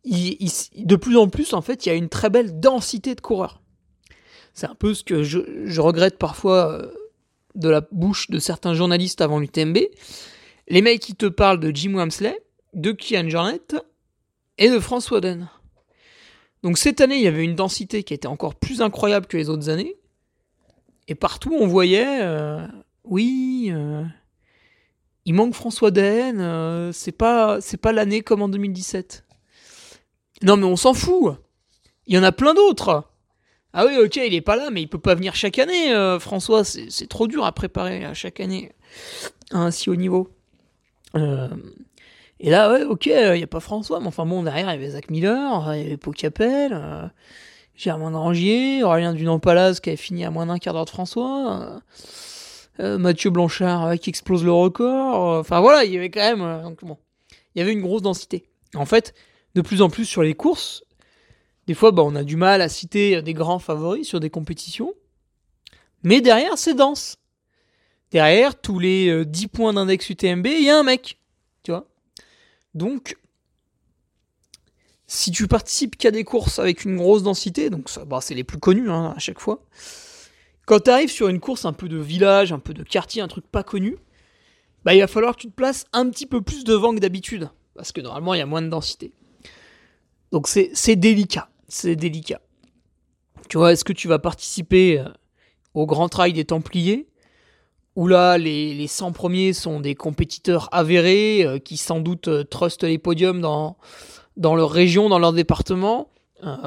de 0.05 0.95
plus 0.95 1.17
en 1.17 1.27
plus, 1.27 1.53
en 1.53 1.61
fait, 1.61 1.85
il 1.85 1.89
y 1.89 1.91
a 1.91 1.95
une 1.95 2.09
très 2.09 2.31
belle 2.31 2.59
densité 2.59 3.13
de 3.13 3.21
coureurs. 3.21 3.61
C'est 4.55 4.67
un 4.67 4.75
peu 4.75 4.93
ce 4.93 5.03
que 5.03 5.23
je, 5.23 5.79
regrette 5.79 6.17
parfois 6.17 6.71
euh, 6.71 6.91
de 7.55 7.69
la 7.69 7.81
bouche 7.91 8.29
de 8.29 8.39
certains 8.39 8.73
journalistes 8.73 9.21
avant 9.21 9.39
l'UTMB. 9.39 9.77
Les 10.67 10.81
mecs 10.81 11.01
qui 11.01 11.15
te 11.15 11.25
parlent 11.25 11.59
de 11.59 11.75
Jim 11.75 11.95
Wamsley, 11.95 12.37
de 12.73 12.91
Kylian 12.91 13.29
Jornet 13.29 13.59
et 14.57 14.69
de 14.69 14.79
François 14.79 15.17
Oden. 15.17 15.49
Donc 16.63 16.77
cette 16.77 17.01
année, 17.01 17.15
il 17.15 17.23
y 17.23 17.27
avait 17.27 17.43
une 17.43 17.55
densité 17.55 18.03
qui 18.03 18.13
était 18.13 18.27
encore 18.27 18.55
plus 18.55 18.81
incroyable 18.81 19.25
que 19.27 19.37
les 19.37 19.49
autres 19.49 19.69
années. 19.69 19.95
Et 21.07 21.15
partout, 21.15 21.55
on 21.59 21.67
voyait, 21.67 22.21
euh, 22.21 22.67
oui, 23.03 23.69
euh, 23.71 24.03
il 25.25 25.33
manque 25.33 25.53
François 25.53 25.91
Den, 25.91 26.39
euh, 26.39 26.91
c'est 26.91 27.11
pas, 27.11 27.61
c'est 27.61 27.77
pas 27.77 27.91
l'année 27.91 28.21
comme 28.21 28.41
en 28.41 28.49
2017. 28.49 29.25
Non, 30.43 30.57
mais 30.57 30.65
on 30.65 30.75
s'en 30.75 30.93
fout. 30.93 31.35
Il 32.05 32.15
y 32.15 32.17
en 32.17 32.23
a 32.23 32.31
plein 32.31 32.53
d'autres. 32.53 33.08
Ah 33.73 33.85
oui, 33.85 33.97
ok, 33.97 34.15
il 34.15 34.33
est 34.33 34.41
pas 34.41 34.55
là, 34.55 34.69
mais 34.71 34.81
il 34.81 34.87
peut 34.87 34.99
pas 34.99 35.15
venir 35.15 35.35
chaque 35.35 35.59
année, 35.59 35.93
François. 36.19 36.63
C'est 36.63 37.07
trop 37.07 37.27
dur 37.27 37.45
à 37.45 37.51
préparer 37.51 38.03
à 38.03 38.13
chaque 38.13 38.39
année 38.39 38.71
à 39.51 39.59
un 39.59 39.71
si 39.71 39.89
haut 39.89 39.95
niveau. 39.95 40.29
et 41.15 42.49
là, 42.49 42.71
ouais, 42.71 42.83
ok, 42.83 43.05
il 43.05 43.33
n'y 43.33 43.43
a 43.43 43.47
pas 43.47 43.59
François, 43.59 43.99
mais 43.99 44.07
enfin 44.07 44.25
bon, 44.25 44.41
derrière, 44.41 44.69
il 44.69 44.71
y 44.71 44.83
avait 44.83 44.89
Zach 44.89 45.11
Miller, 45.11 45.75
il 45.75 45.83
y 45.83 45.85
avait 45.85 45.97
Pau 45.97 46.11
Capel. 46.11 47.11
Germain 47.79 48.11
Grangier, 48.11 48.83
Aurélien 48.83 49.13
Dunant-Palaz 49.13 49.79
qui 49.79 49.89
avait 49.89 49.95
fini 49.95 50.25
à 50.25 50.31
moins 50.31 50.45
d'un 50.45 50.57
quart 50.57 50.73
d'heure 50.73 50.83
de 50.83 50.89
François, 50.89 51.61
euh, 51.61 51.79
euh, 52.81 52.97
Mathieu 52.97 53.29
Blanchard 53.29 53.85
euh, 53.85 53.95
qui 53.95 54.09
explose 54.09 54.43
le 54.43 54.51
record. 54.51 55.39
Enfin 55.39 55.61
voilà, 55.61 55.85
il 55.85 55.93
y 55.93 55.97
avait 55.97 56.09
quand 56.09 56.19
même. 56.19 56.61
Donc, 56.61 56.83
bon, 56.83 56.97
il 57.55 57.59
y 57.59 57.61
avait 57.61 57.71
une 57.71 57.79
grosse 57.81 58.01
densité. 58.01 58.49
En 58.75 58.85
fait, 58.85 59.13
de 59.55 59.61
plus 59.61 59.81
en 59.81 59.89
plus 59.89 60.03
sur 60.03 60.23
les 60.23 60.33
courses, 60.33 60.83
des 61.69 61.75
fois 61.75 61.91
bah, 61.91 62.01
on 62.03 62.15
a 62.15 62.23
du 62.23 62.35
mal 62.35 62.63
à 62.63 62.67
citer 62.67 63.21
des 63.21 63.35
grands 63.35 63.59
favoris 63.59 64.07
sur 64.07 64.19
des 64.19 64.31
compétitions, 64.31 64.95
mais 66.01 66.19
derrière 66.19 66.57
c'est 66.57 66.73
dense. 66.73 67.17
Derrière 68.09 68.59
tous 68.59 68.79
les 68.79 69.23
10 69.23 69.47
points 69.49 69.73
d'index 69.73 70.09
UTMB, 70.09 70.47
il 70.47 70.63
y 70.63 70.71
a 70.71 70.79
un 70.79 70.81
mec. 70.81 71.19
Tu 71.61 71.69
vois 71.69 71.87
Donc 72.73 73.17
si 75.05 75.29
tu 75.29 75.47
participes 75.47 75.95
qu'à 75.95 76.09
des 76.09 76.23
courses 76.23 76.57
avec 76.57 76.85
une 76.85 76.97
grosse 76.97 77.21
densité, 77.21 77.69
donc 77.69 77.87
ça, 77.87 78.03
bah, 78.03 78.17
c'est 78.19 78.33
les 78.33 78.43
plus 78.43 78.57
connus 78.57 78.89
hein, 78.89 79.13
à 79.15 79.19
chaque 79.19 79.39
fois, 79.39 79.63
quand 80.65 80.79
tu 80.79 80.89
arrives 80.89 81.11
sur 81.11 81.27
une 81.27 81.39
course 81.39 81.65
un 81.65 81.73
peu 81.73 81.87
de 81.87 81.97
village, 81.97 82.51
un 82.51 82.57
peu 82.57 82.73
de 82.73 82.81
quartier, 82.81 83.21
un 83.21 83.27
truc 83.27 83.45
pas 83.45 83.61
connu, 83.61 83.97
bah, 84.85 84.95
il 84.95 85.01
va 85.01 85.07
falloir 85.07 85.35
que 85.35 85.41
tu 85.41 85.49
te 85.49 85.53
places 85.53 85.85
un 85.93 86.09
petit 86.09 86.25
peu 86.25 86.41
plus 86.41 86.63
devant 86.63 86.95
que 86.95 86.99
d'habitude, 86.99 87.51
parce 87.75 87.91
que 87.91 88.01
normalement 88.01 88.33
il 88.33 88.39
y 88.39 88.41
a 88.41 88.47
moins 88.47 88.63
de 88.63 88.69
densité. 88.69 89.13
Donc 90.31 90.47
c'est 90.47 90.95
délicat, 90.95 91.48
c'est 91.69 91.95
délicat. 91.95 92.41
Tu 93.47 93.57
vois, 93.57 93.71
est-ce 93.71 93.85
que 93.85 93.93
tu 93.93 94.07
vas 94.07 94.19
participer 94.19 94.99
euh, 94.99 95.05
au 95.73 95.85
Grand 95.85 96.09
Trail 96.09 96.33
des 96.33 96.45
Templiers 96.45 97.07
où 97.95 98.07
là, 98.07 98.37
les, 98.37 98.73
les 98.73 98.87
100 98.87 99.11
premiers 99.11 99.51
sont 99.51 99.79
des 99.79 99.95
compétiteurs 99.95 100.69
avérés 100.71 101.43
euh, 101.43 101.57
qui 101.59 101.75
sans 101.77 101.99
doute 101.99 102.27
euh, 102.27 102.43
trustent 102.43 102.83
les 102.83 102.97
podiums 102.97 103.41
dans, 103.41 103.75
leur 104.37 104.69
région, 104.69 105.09
dans 105.09 105.19
leur 105.19 105.33
département. 105.33 106.09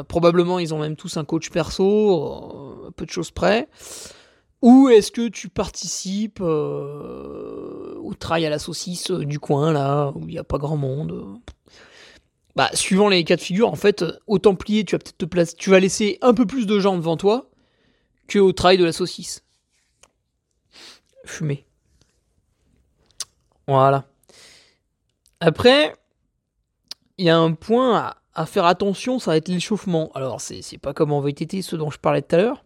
Probablement, 0.09 0.59
ils 0.59 0.75
ont 0.75 0.79
même 0.79 0.97
tous 0.97 1.17
un 1.17 1.25
coach 1.25 1.49
perso, 1.49 2.93
peu 2.95 3.07
de 3.07 3.11
choses 3.11 3.31
près. 3.31 3.71
Ou 4.61 4.91
est-ce 4.91 5.11
que 5.11 5.29
tu 5.29 5.49
participes 5.49 6.43
au 6.43 8.13
trail 8.19 8.45
à 8.45 8.51
la 8.51 8.59
saucisse 8.59 9.11
du 9.11 9.39
coin, 9.39 9.73
là, 9.73 10.13
où 10.15 10.29
il 10.29 10.33
n'y 10.33 10.39
a 10.39 10.45
pas 10.45 10.59
grand 10.59 10.77
monde 10.77 11.41
bah, 12.57 12.71
Suivant 12.75 13.09
les 13.09 13.25
cas 13.25 13.37
de 13.37 13.41
figure, 13.41 13.69
en 13.69 13.77
fait, 13.77 14.05
au 14.27 14.39
Templier, 14.39 14.85
tu 14.85 14.95
vas 14.95 14.99
peut-être 14.99 15.19
te 15.19 15.25
placer, 15.25 15.57
tu 15.57 15.71
vas 15.71 15.81
laisser 15.81 16.19
un 16.23 16.35
peu 16.35 16.47
plus 16.47 16.67
de 16.67 16.79
gens 16.79 16.97
devant 16.97 17.17
toi 17.17 17.51
que 18.29 18.39
au 18.39 18.53
trail 18.53 18.79
de 18.79 18.85
la 18.85 18.93
saucisse. 18.93 19.45
Fumer. 21.25 21.67
Voilà. 23.67 24.07
Après, 25.41 25.95
il 27.19 27.27
y 27.27 27.31
a 27.31 27.39
un 27.39 27.53
point 27.53 28.15
à, 28.35 28.47
faire 28.47 28.65
attention, 28.65 29.19
ça 29.19 29.33
va 29.33 29.37
être 29.37 29.49
l'échauffement. 29.49 30.11
Alors, 30.15 30.41
c'est 30.41 30.79
pas 30.79 30.95
comme 30.95 31.13
en 31.13 31.21
VTT, 31.21 31.63
ce 31.63 31.77
dont 31.77 31.91
je 31.91 31.99
parlais 31.99 32.23
tout 32.23 32.37
à 32.37 32.39
l'heure. 32.39 32.65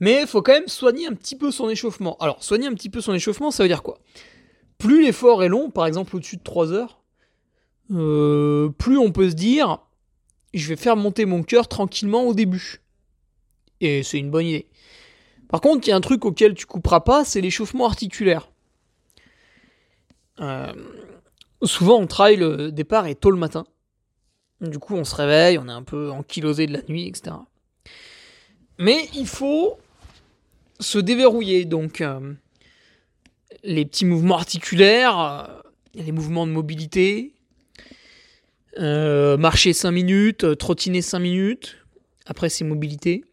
Mais 0.00 0.22
il 0.22 0.26
faut 0.26 0.42
quand 0.42 0.52
même 0.52 0.68
soigner 0.68 1.06
un 1.06 1.14
petit 1.14 1.36
peu 1.36 1.50
son 1.50 1.68
échauffement. 1.68 2.16
Alors, 2.20 2.42
soigner 2.42 2.66
un 2.66 2.74
petit 2.74 2.90
peu 2.90 3.00
son 3.00 3.14
échauffement, 3.14 3.50
ça 3.50 3.64
veut 3.64 3.68
dire 3.68 3.82
quoi? 3.82 3.98
Plus 4.78 5.02
l'effort 5.02 5.42
est 5.42 5.48
long, 5.48 5.70
par 5.70 5.86
exemple 5.86 6.14
au-dessus 6.14 6.36
de 6.36 6.42
3 6.42 6.72
heures, 6.72 7.00
euh, 7.90 8.68
plus 8.70 8.98
on 8.98 9.12
peut 9.12 9.30
se 9.30 9.34
dire, 9.34 9.78
je 10.54 10.68
vais 10.68 10.76
faire 10.76 10.96
monter 10.96 11.24
mon 11.24 11.42
cœur 11.42 11.68
tranquillement 11.68 12.24
au 12.24 12.34
début. 12.34 12.80
Et 13.80 14.02
c'est 14.02 14.18
une 14.18 14.30
bonne 14.30 14.46
idée. 14.46 14.66
Par 15.48 15.60
contre, 15.60 15.86
il 15.86 15.90
y 15.90 15.92
a 15.92 15.96
un 15.96 16.00
truc 16.00 16.24
auquel 16.24 16.54
tu 16.54 16.66
couperas 16.66 17.00
pas, 17.00 17.24
c'est 17.24 17.40
l'échauffement 17.40 17.86
articulaire. 17.86 18.50
Euh, 20.40 20.72
souvent 21.64 21.98
on 21.98 22.06
travaille 22.06 22.36
le 22.36 22.70
départ 22.70 23.06
est 23.06 23.16
tôt 23.16 23.30
le 23.30 23.38
matin. 23.38 23.64
Du 24.60 24.78
coup, 24.78 24.94
on 24.94 25.04
se 25.04 25.14
réveille, 25.14 25.58
on 25.58 25.68
est 25.68 25.72
un 25.72 25.84
peu 25.84 26.10
ankylosé 26.10 26.66
de 26.66 26.72
la 26.72 26.82
nuit, 26.88 27.06
etc. 27.06 27.36
Mais 28.78 29.08
il 29.14 29.26
faut 29.26 29.78
se 30.80 30.98
déverrouiller. 30.98 31.64
Donc, 31.64 32.00
euh, 32.00 32.34
les 33.62 33.84
petits 33.84 34.04
mouvements 34.04 34.36
articulaires, 34.36 35.62
les 35.94 36.10
mouvements 36.10 36.46
de 36.46 36.52
mobilité, 36.52 37.34
euh, 38.78 39.36
marcher 39.36 39.72
5 39.72 39.90
minutes, 39.90 40.58
trottiner 40.58 41.02
5 41.02 41.18
minutes, 41.18 41.78
après 42.26 42.48
c'est 42.48 42.64
mobilité. 42.64 43.24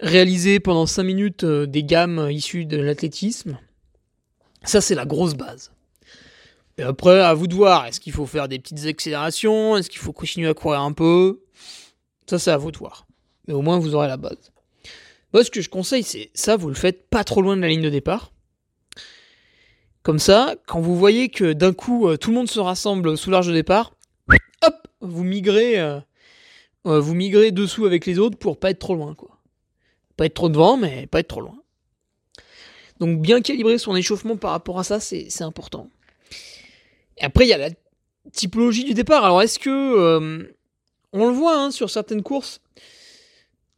Réaliser 0.00 0.60
pendant 0.60 0.86
5 0.86 1.02
minutes 1.02 1.44
des 1.44 1.82
gammes 1.82 2.28
issues 2.30 2.64
de 2.64 2.78
l'athlétisme. 2.78 3.58
Ça, 4.64 4.80
c'est 4.80 4.94
la 4.94 5.06
grosse 5.06 5.34
base. 5.34 5.72
Et 6.78 6.82
après, 6.82 7.20
à 7.20 7.34
vous 7.34 7.46
de 7.46 7.54
voir. 7.54 7.86
Est-ce 7.86 8.00
qu'il 8.00 8.12
faut 8.12 8.26
faire 8.26 8.48
des 8.48 8.58
petites 8.58 8.86
accélérations? 8.86 9.76
Est-ce 9.76 9.90
qu'il 9.90 10.00
faut 10.00 10.12
continuer 10.12 10.48
à 10.48 10.54
courir 10.54 10.80
un 10.80 10.92
peu? 10.92 11.42
Ça, 12.26 12.38
c'est 12.38 12.50
à 12.50 12.56
vous 12.56 12.70
de 12.70 12.78
voir. 12.78 13.06
Mais 13.46 13.54
au 13.54 13.62
moins, 13.62 13.78
vous 13.78 13.94
aurez 13.94 14.08
la 14.08 14.16
base. 14.16 14.52
Moi, 15.32 15.44
ce 15.44 15.50
que 15.50 15.60
je 15.60 15.68
conseille, 15.68 16.02
c'est 16.02 16.30
ça, 16.34 16.56
vous 16.56 16.68
le 16.68 16.74
faites 16.74 17.08
pas 17.08 17.24
trop 17.24 17.42
loin 17.42 17.56
de 17.56 17.62
la 17.62 17.68
ligne 17.68 17.82
de 17.82 17.90
départ. 17.90 18.32
Comme 20.02 20.18
ça, 20.18 20.54
quand 20.66 20.80
vous 20.80 20.96
voyez 20.96 21.28
que 21.28 21.52
d'un 21.52 21.72
coup, 21.72 22.08
euh, 22.08 22.16
tout 22.16 22.30
le 22.30 22.36
monde 22.36 22.48
se 22.48 22.58
rassemble 22.58 23.16
sous 23.18 23.30
l'arche 23.30 23.46
de 23.46 23.52
départ, 23.52 23.94
vous 25.00 25.24
migrez, 25.24 25.80
euh, 25.80 26.00
euh, 26.86 27.00
vous 27.00 27.14
migrez 27.14 27.50
dessous 27.50 27.86
avec 27.86 28.06
les 28.06 28.18
autres 28.18 28.38
pour 28.38 28.58
pas 28.58 28.70
être 28.70 28.78
trop 28.78 28.94
loin, 28.94 29.14
quoi. 29.14 29.38
Pas 30.16 30.26
être 30.26 30.34
trop 30.34 30.48
devant, 30.48 30.76
mais 30.76 31.06
pas 31.06 31.20
être 31.20 31.28
trop 31.28 31.40
loin. 31.40 31.58
Donc 32.98 33.20
bien 33.20 33.40
calibrer 33.40 33.78
son 33.78 33.96
échauffement 33.96 34.36
par 34.36 34.50
rapport 34.50 34.78
à 34.78 34.84
ça, 34.84 35.00
c'est 35.00 35.42
important. 35.42 35.88
Et 37.16 37.24
après, 37.24 37.46
il 37.46 37.48
y 37.48 37.54
a 37.54 37.58
la 37.58 37.70
typologie 38.32 38.84
du 38.84 38.94
départ. 38.94 39.24
Alors, 39.24 39.42
est-ce 39.42 39.58
que. 39.58 39.70
Euh, 39.70 40.54
on 41.12 41.26
le 41.26 41.34
voit 41.34 41.58
hein, 41.58 41.70
sur 41.72 41.90
certaines 41.90 42.22
courses. 42.22 42.60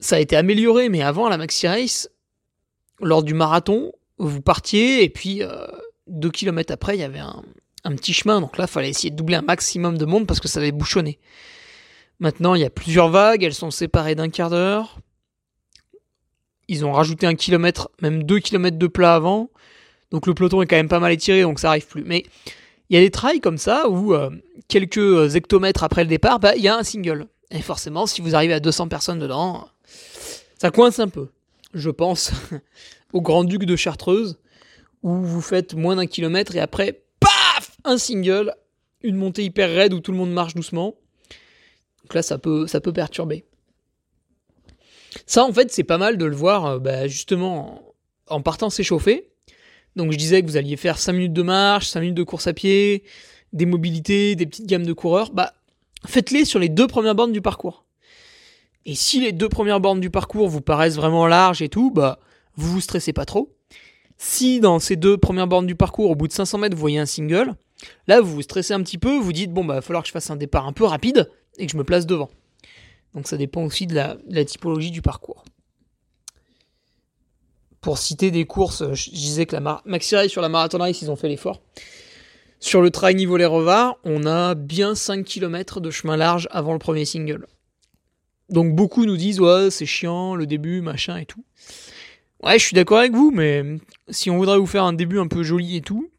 Ça 0.00 0.16
a 0.16 0.18
été 0.18 0.36
amélioré, 0.36 0.90
mais 0.90 1.00
avant 1.00 1.30
la 1.30 1.38
Maxi 1.38 1.66
Race, 1.66 2.10
lors 3.00 3.22
du 3.22 3.32
marathon, 3.32 3.92
vous 4.18 4.42
partiez 4.42 5.02
et 5.02 5.08
puis 5.08 5.40
deux 6.08 6.30
kilomètres 6.30 6.74
après, 6.74 6.96
il 6.96 7.00
y 7.00 7.04
avait 7.04 7.20
un, 7.20 7.42
petit 7.90 8.12
chemin. 8.12 8.40
Donc 8.40 8.56
là, 8.58 8.66
fallait 8.66 8.90
essayer 8.90 9.10
de 9.10 9.16
doubler 9.16 9.36
un 9.36 9.42
maximum 9.42 9.98
de 9.98 10.04
monde 10.04 10.26
parce 10.26 10.38
que 10.38 10.48
ça 10.48 10.60
avait 10.60 10.72
bouchonné. 10.72 11.18
Maintenant, 12.20 12.54
il 12.54 12.60
y 12.60 12.64
a 12.64 12.70
plusieurs 12.70 13.08
vagues, 13.08 13.42
elles 13.42 13.52
sont 13.52 13.72
séparées 13.72 14.14
d'un 14.14 14.28
quart 14.28 14.50
d'heure. 14.50 14.98
Ils 16.68 16.84
ont 16.84 16.92
rajouté 16.92 17.26
un 17.26 17.34
kilomètre, 17.34 17.90
même 18.00 18.22
deux 18.22 18.38
kilomètres 18.38 18.78
de 18.78 18.86
plat 18.86 19.14
avant. 19.14 19.50
Donc 20.12 20.26
le 20.26 20.34
peloton 20.34 20.62
est 20.62 20.66
quand 20.66 20.76
même 20.76 20.88
pas 20.88 21.00
mal 21.00 21.12
étiré, 21.12 21.42
donc 21.42 21.58
ça 21.58 21.70
arrive 21.70 21.86
plus. 21.86 22.04
Mais 22.04 22.24
il 22.88 22.94
y 22.94 22.98
a 22.98 23.00
des 23.00 23.10
trails 23.10 23.40
comme 23.40 23.58
ça 23.58 23.88
où 23.88 24.14
euh, 24.14 24.30
quelques 24.68 25.34
hectomètres 25.34 25.82
après 25.82 26.04
le 26.04 26.08
départ, 26.08 26.38
bah, 26.38 26.54
il 26.54 26.62
y 26.62 26.68
a 26.68 26.76
un 26.76 26.82
single. 26.82 27.26
Et 27.50 27.60
forcément, 27.60 28.06
si 28.06 28.20
vous 28.20 28.34
arrivez 28.34 28.54
à 28.54 28.60
200 28.60 28.88
personnes 28.88 29.18
dedans, 29.18 29.68
ça 30.58 30.70
coince 30.70 30.98
un 31.00 31.08
peu. 31.08 31.28
Je 31.74 31.90
pense 31.90 32.32
au 33.12 33.20
Grand-Duc 33.20 33.64
de 33.64 33.76
Chartreuse, 33.76 34.38
où 35.02 35.14
vous 35.14 35.40
faites 35.40 35.74
moins 35.74 35.96
d'un 35.96 36.06
kilomètre 36.06 36.54
et 36.54 36.60
après, 36.60 37.02
Un 37.84 37.98
single, 37.98 38.54
une 39.02 39.16
montée 39.16 39.44
hyper 39.44 39.70
raide 39.70 39.92
où 39.92 40.00
tout 40.00 40.12
le 40.12 40.18
monde 40.18 40.32
marche 40.32 40.54
doucement. 40.54 40.94
Donc 42.02 42.14
là, 42.14 42.22
ça 42.22 42.38
peut, 42.38 42.66
ça 42.66 42.80
peut 42.80 42.92
perturber. 42.92 43.44
Ça, 45.26 45.44
en 45.44 45.52
fait, 45.52 45.70
c'est 45.72 45.84
pas 45.84 45.98
mal 45.98 46.16
de 46.16 46.24
le 46.24 46.36
voir 46.36 46.66
euh, 46.66 46.78
bah, 46.78 47.06
justement 47.06 47.94
en 48.28 48.40
partant 48.40 48.70
s'échauffer. 48.70 49.28
Donc 49.96 50.12
je 50.12 50.16
disais 50.16 50.40
que 50.40 50.46
vous 50.46 50.56
alliez 50.56 50.76
faire 50.76 50.98
5 50.98 51.12
minutes 51.12 51.32
de 51.32 51.42
marche, 51.42 51.88
5 51.88 52.00
minutes 52.00 52.16
de 52.16 52.22
course 52.22 52.46
à 52.46 52.52
pied, 52.52 53.04
des 53.52 53.66
mobilités, 53.66 54.36
des 54.36 54.46
petites 54.46 54.66
gammes 54.66 54.86
de 54.86 54.92
coureurs. 54.92 55.32
Bah, 55.32 55.52
faites-les 56.06 56.44
sur 56.44 56.58
les 56.58 56.68
deux 56.68 56.86
premières 56.86 57.14
bornes 57.14 57.32
du 57.32 57.42
parcours. 57.42 57.84
Et 58.84 58.94
si 58.94 59.20
les 59.20 59.32
deux 59.32 59.48
premières 59.48 59.80
bornes 59.80 60.00
du 60.00 60.10
parcours 60.10 60.48
vous 60.48 60.60
paraissent 60.60 60.96
vraiment 60.96 61.26
larges 61.26 61.62
et 61.62 61.68
tout, 61.68 61.90
bah, 61.90 62.18
vous 62.56 62.70
vous 62.72 62.80
stressez 62.80 63.12
pas 63.12 63.26
trop. 63.26 63.54
Si 64.18 64.60
dans 64.60 64.78
ces 64.78 64.96
deux 64.96 65.18
premières 65.18 65.46
bornes 65.46 65.66
du 65.66 65.74
parcours, 65.74 66.10
au 66.10 66.14
bout 66.14 66.28
de 66.28 66.32
500 66.32 66.58
mètres, 66.58 66.74
vous 66.74 66.80
voyez 66.80 66.98
un 66.98 67.06
single, 67.06 67.54
là 68.06 68.20
vous 68.20 68.34
vous 68.34 68.42
stressez 68.42 68.74
un 68.74 68.82
petit 68.82 68.98
peu, 68.98 69.18
vous 69.18 69.32
dites 69.32 69.52
bon 69.52 69.64
bah 69.64 69.74
il 69.74 69.76
va 69.76 69.82
falloir 69.82 70.02
que 70.02 70.08
je 70.08 70.12
fasse 70.12 70.30
un 70.30 70.36
départ 70.36 70.66
un 70.66 70.72
peu 70.72 70.84
rapide 70.84 71.30
et 71.58 71.66
que 71.66 71.72
je 71.72 71.76
me 71.76 71.84
place 71.84 72.06
devant. 72.06 72.30
Donc 73.14 73.28
ça 73.28 73.36
dépend 73.36 73.62
aussi 73.64 73.86
de 73.86 73.94
la, 73.94 74.44
typologie 74.44 74.90
du 74.90 75.02
parcours. 75.02 75.44
Pour 77.80 77.98
citer 77.98 78.30
des 78.30 78.46
courses, 78.46 78.84
je 78.94 79.10
disais 79.10 79.44
que 79.44 79.56
la 79.56 79.82
Maxi 79.84 80.28
sur 80.28 80.40
la 80.40 80.48
Marathon 80.48 80.78
Race, 80.78 81.02
ils 81.02 81.10
ont 81.10 81.16
fait 81.16 81.28
l'effort. 81.28 81.60
Sur 82.60 82.80
le 82.80 82.90
trail 82.90 83.16
niveau 83.16 83.36
les 83.36 83.44
revards, 83.44 83.98
on 84.04 84.24
a 84.24 84.54
bien 84.54 84.94
5 84.94 85.24
km 85.24 85.80
de 85.80 85.90
chemin 85.90 86.16
large 86.16 86.48
avant 86.52 86.72
le 86.72 86.78
premier 86.78 87.04
single. 87.04 87.46
Donc 88.50 88.74
beaucoup 88.74 89.04
nous 89.04 89.16
disent 89.16 89.40
ouais 89.40 89.70
c'est 89.70 89.86
chiant, 89.86 90.36
le 90.36 90.46
début, 90.46 90.80
machin 90.80 91.16
et 91.16 91.26
tout. 91.26 91.44
Ouais 92.42 92.58
je 92.58 92.64
suis 92.64 92.74
d'accord 92.74 92.98
avec 92.98 93.12
vous, 93.12 93.32
mais 93.32 93.64
si 94.10 94.30
on 94.30 94.36
voudrait 94.36 94.58
vous 94.58 94.66
faire 94.66 94.84
un 94.84 94.92
début 94.92 95.18
un 95.18 95.26
peu 95.26 95.42
joli 95.42 95.76
et 95.76 95.80
tout, 95.80 96.11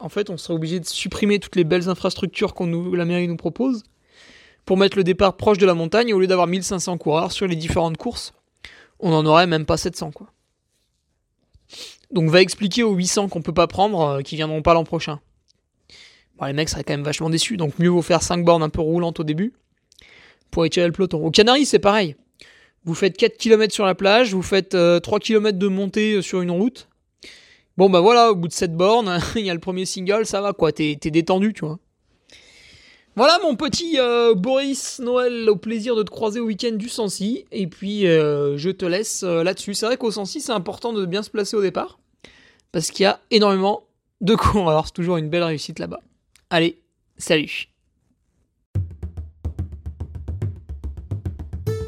en 0.00 0.08
fait 0.08 0.30
on 0.30 0.36
serait 0.36 0.54
obligé 0.54 0.80
de 0.80 0.86
supprimer 0.86 1.38
toutes 1.38 1.56
les 1.56 1.64
belles 1.64 1.88
infrastructures 1.88 2.54
qu'on 2.54 2.66
nous, 2.66 2.94
la 2.94 3.04
mairie 3.04 3.28
nous 3.28 3.36
propose 3.36 3.84
pour 4.64 4.76
mettre 4.76 4.96
le 4.96 5.04
départ 5.04 5.36
proche 5.36 5.58
de 5.58 5.66
la 5.66 5.74
montagne 5.74 6.12
au 6.12 6.20
lieu 6.20 6.26
d'avoir 6.26 6.46
1500 6.46 6.98
coureurs 6.98 7.32
sur 7.32 7.46
les 7.46 7.56
différentes 7.56 7.96
courses. 7.96 8.34
On 8.98 9.12
en 9.12 9.24
aurait 9.26 9.46
même 9.46 9.66
pas 9.66 9.76
700 9.76 10.10
quoi. 10.12 10.32
Donc 12.10 12.28
va 12.28 12.40
expliquer 12.40 12.82
aux 12.82 12.94
800 12.94 13.28
qu'on 13.28 13.42
peut 13.42 13.54
pas 13.54 13.66
prendre, 13.66 14.00
euh, 14.00 14.22
qui 14.22 14.36
viendront 14.36 14.62
pas 14.62 14.74
l'an 14.74 14.84
prochain. 14.84 15.20
Bon, 16.38 16.46
les 16.46 16.52
mecs 16.52 16.68
seraient 16.68 16.84
quand 16.84 16.94
même 16.94 17.04
vachement 17.04 17.30
déçus, 17.30 17.56
donc 17.56 17.78
mieux 17.78 17.88
vaut 17.88 18.02
faire 18.02 18.22
5 18.22 18.44
bornes 18.44 18.62
un 18.62 18.68
peu 18.68 18.80
roulantes 18.80 19.20
au 19.20 19.24
début 19.24 19.52
pour 20.50 20.64
étirer 20.64 20.86
le 20.86 20.92
peloton. 20.92 21.24
Au 21.24 21.30
Canaries, 21.30 21.66
c'est 21.66 21.78
pareil. 21.78 22.16
Vous 22.84 22.94
faites 22.94 23.16
4 23.16 23.36
km 23.36 23.72
sur 23.72 23.84
la 23.84 23.94
plage, 23.94 24.34
vous 24.34 24.42
faites 24.42 24.70
3 24.70 24.78
euh, 24.78 25.00
km 25.20 25.58
de 25.58 25.68
montée 25.68 26.14
euh, 26.14 26.22
sur 26.22 26.40
une 26.40 26.50
route. 26.50 26.88
Bon 27.80 27.88
bah 27.88 28.00
voilà, 28.00 28.30
au 28.30 28.34
bout 28.34 28.46
de 28.46 28.52
cette 28.52 28.76
bornes, 28.76 29.18
il 29.36 29.46
y 29.46 29.48
a 29.48 29.54
le 29.54 29.58
premier 29.58 29.86
single, 29.86 30.26
ça 30.26 30.42
va 30.42 30.52
quoi, 30.52 30.70
t'es 30.70 30.96
détendu, 30.96 31.54
tu 31.54 31.64
vois. 31.64 31.78
Voilà 33.16 33.38
mon 33.42 33.56
petit 33.56 33.96
Boris 34.36 34.98
Noël, 34.98 35.48
au 35.48 35.56
plaisir 35.56 35.96
de 35.96 36.02
te 36.02 36.10
croiser 36.10 36.40
au 36.40 36.44
week-end 36.44 36.72
du 36.72 36.90
Sancy. 36.90 37.46
Et 37.52 37.66
puis 37.68 38.02
je 38.02 38.70
te 38.70 38.84
laisse 38.84 39.22
là-dessus. 39.22 39.72
C'est 39.72 39.86
vrai 39.86 39.96
qu'au 39.96 40.10
Sancy, 40.10 40.42
c'est 40.42 40.52
important 40.52 40.92
de 40.92 41.06
bien 41.06 41.22
se 41.22 41.30
placer 41.30 41.56
au 41.56 41.62
départ 41.62 41.98
parce 42.70 42.90
qu'il 42.90 43.04
y 43.04 43.06
a 43.06 43.18
énormément 43.30 43.84
de 44.20 44.34
cours. 44.36 44.68
Alors 44.68 44.84
c'est 44.84 44.92
toujours 44.92 45.16
une 45.16 45.30
belle 45.30 45.44
réussite 45.44 45.78
là-bas. 45.78 46.00
Allez, 46.50 46.82
salut 47.16 47.69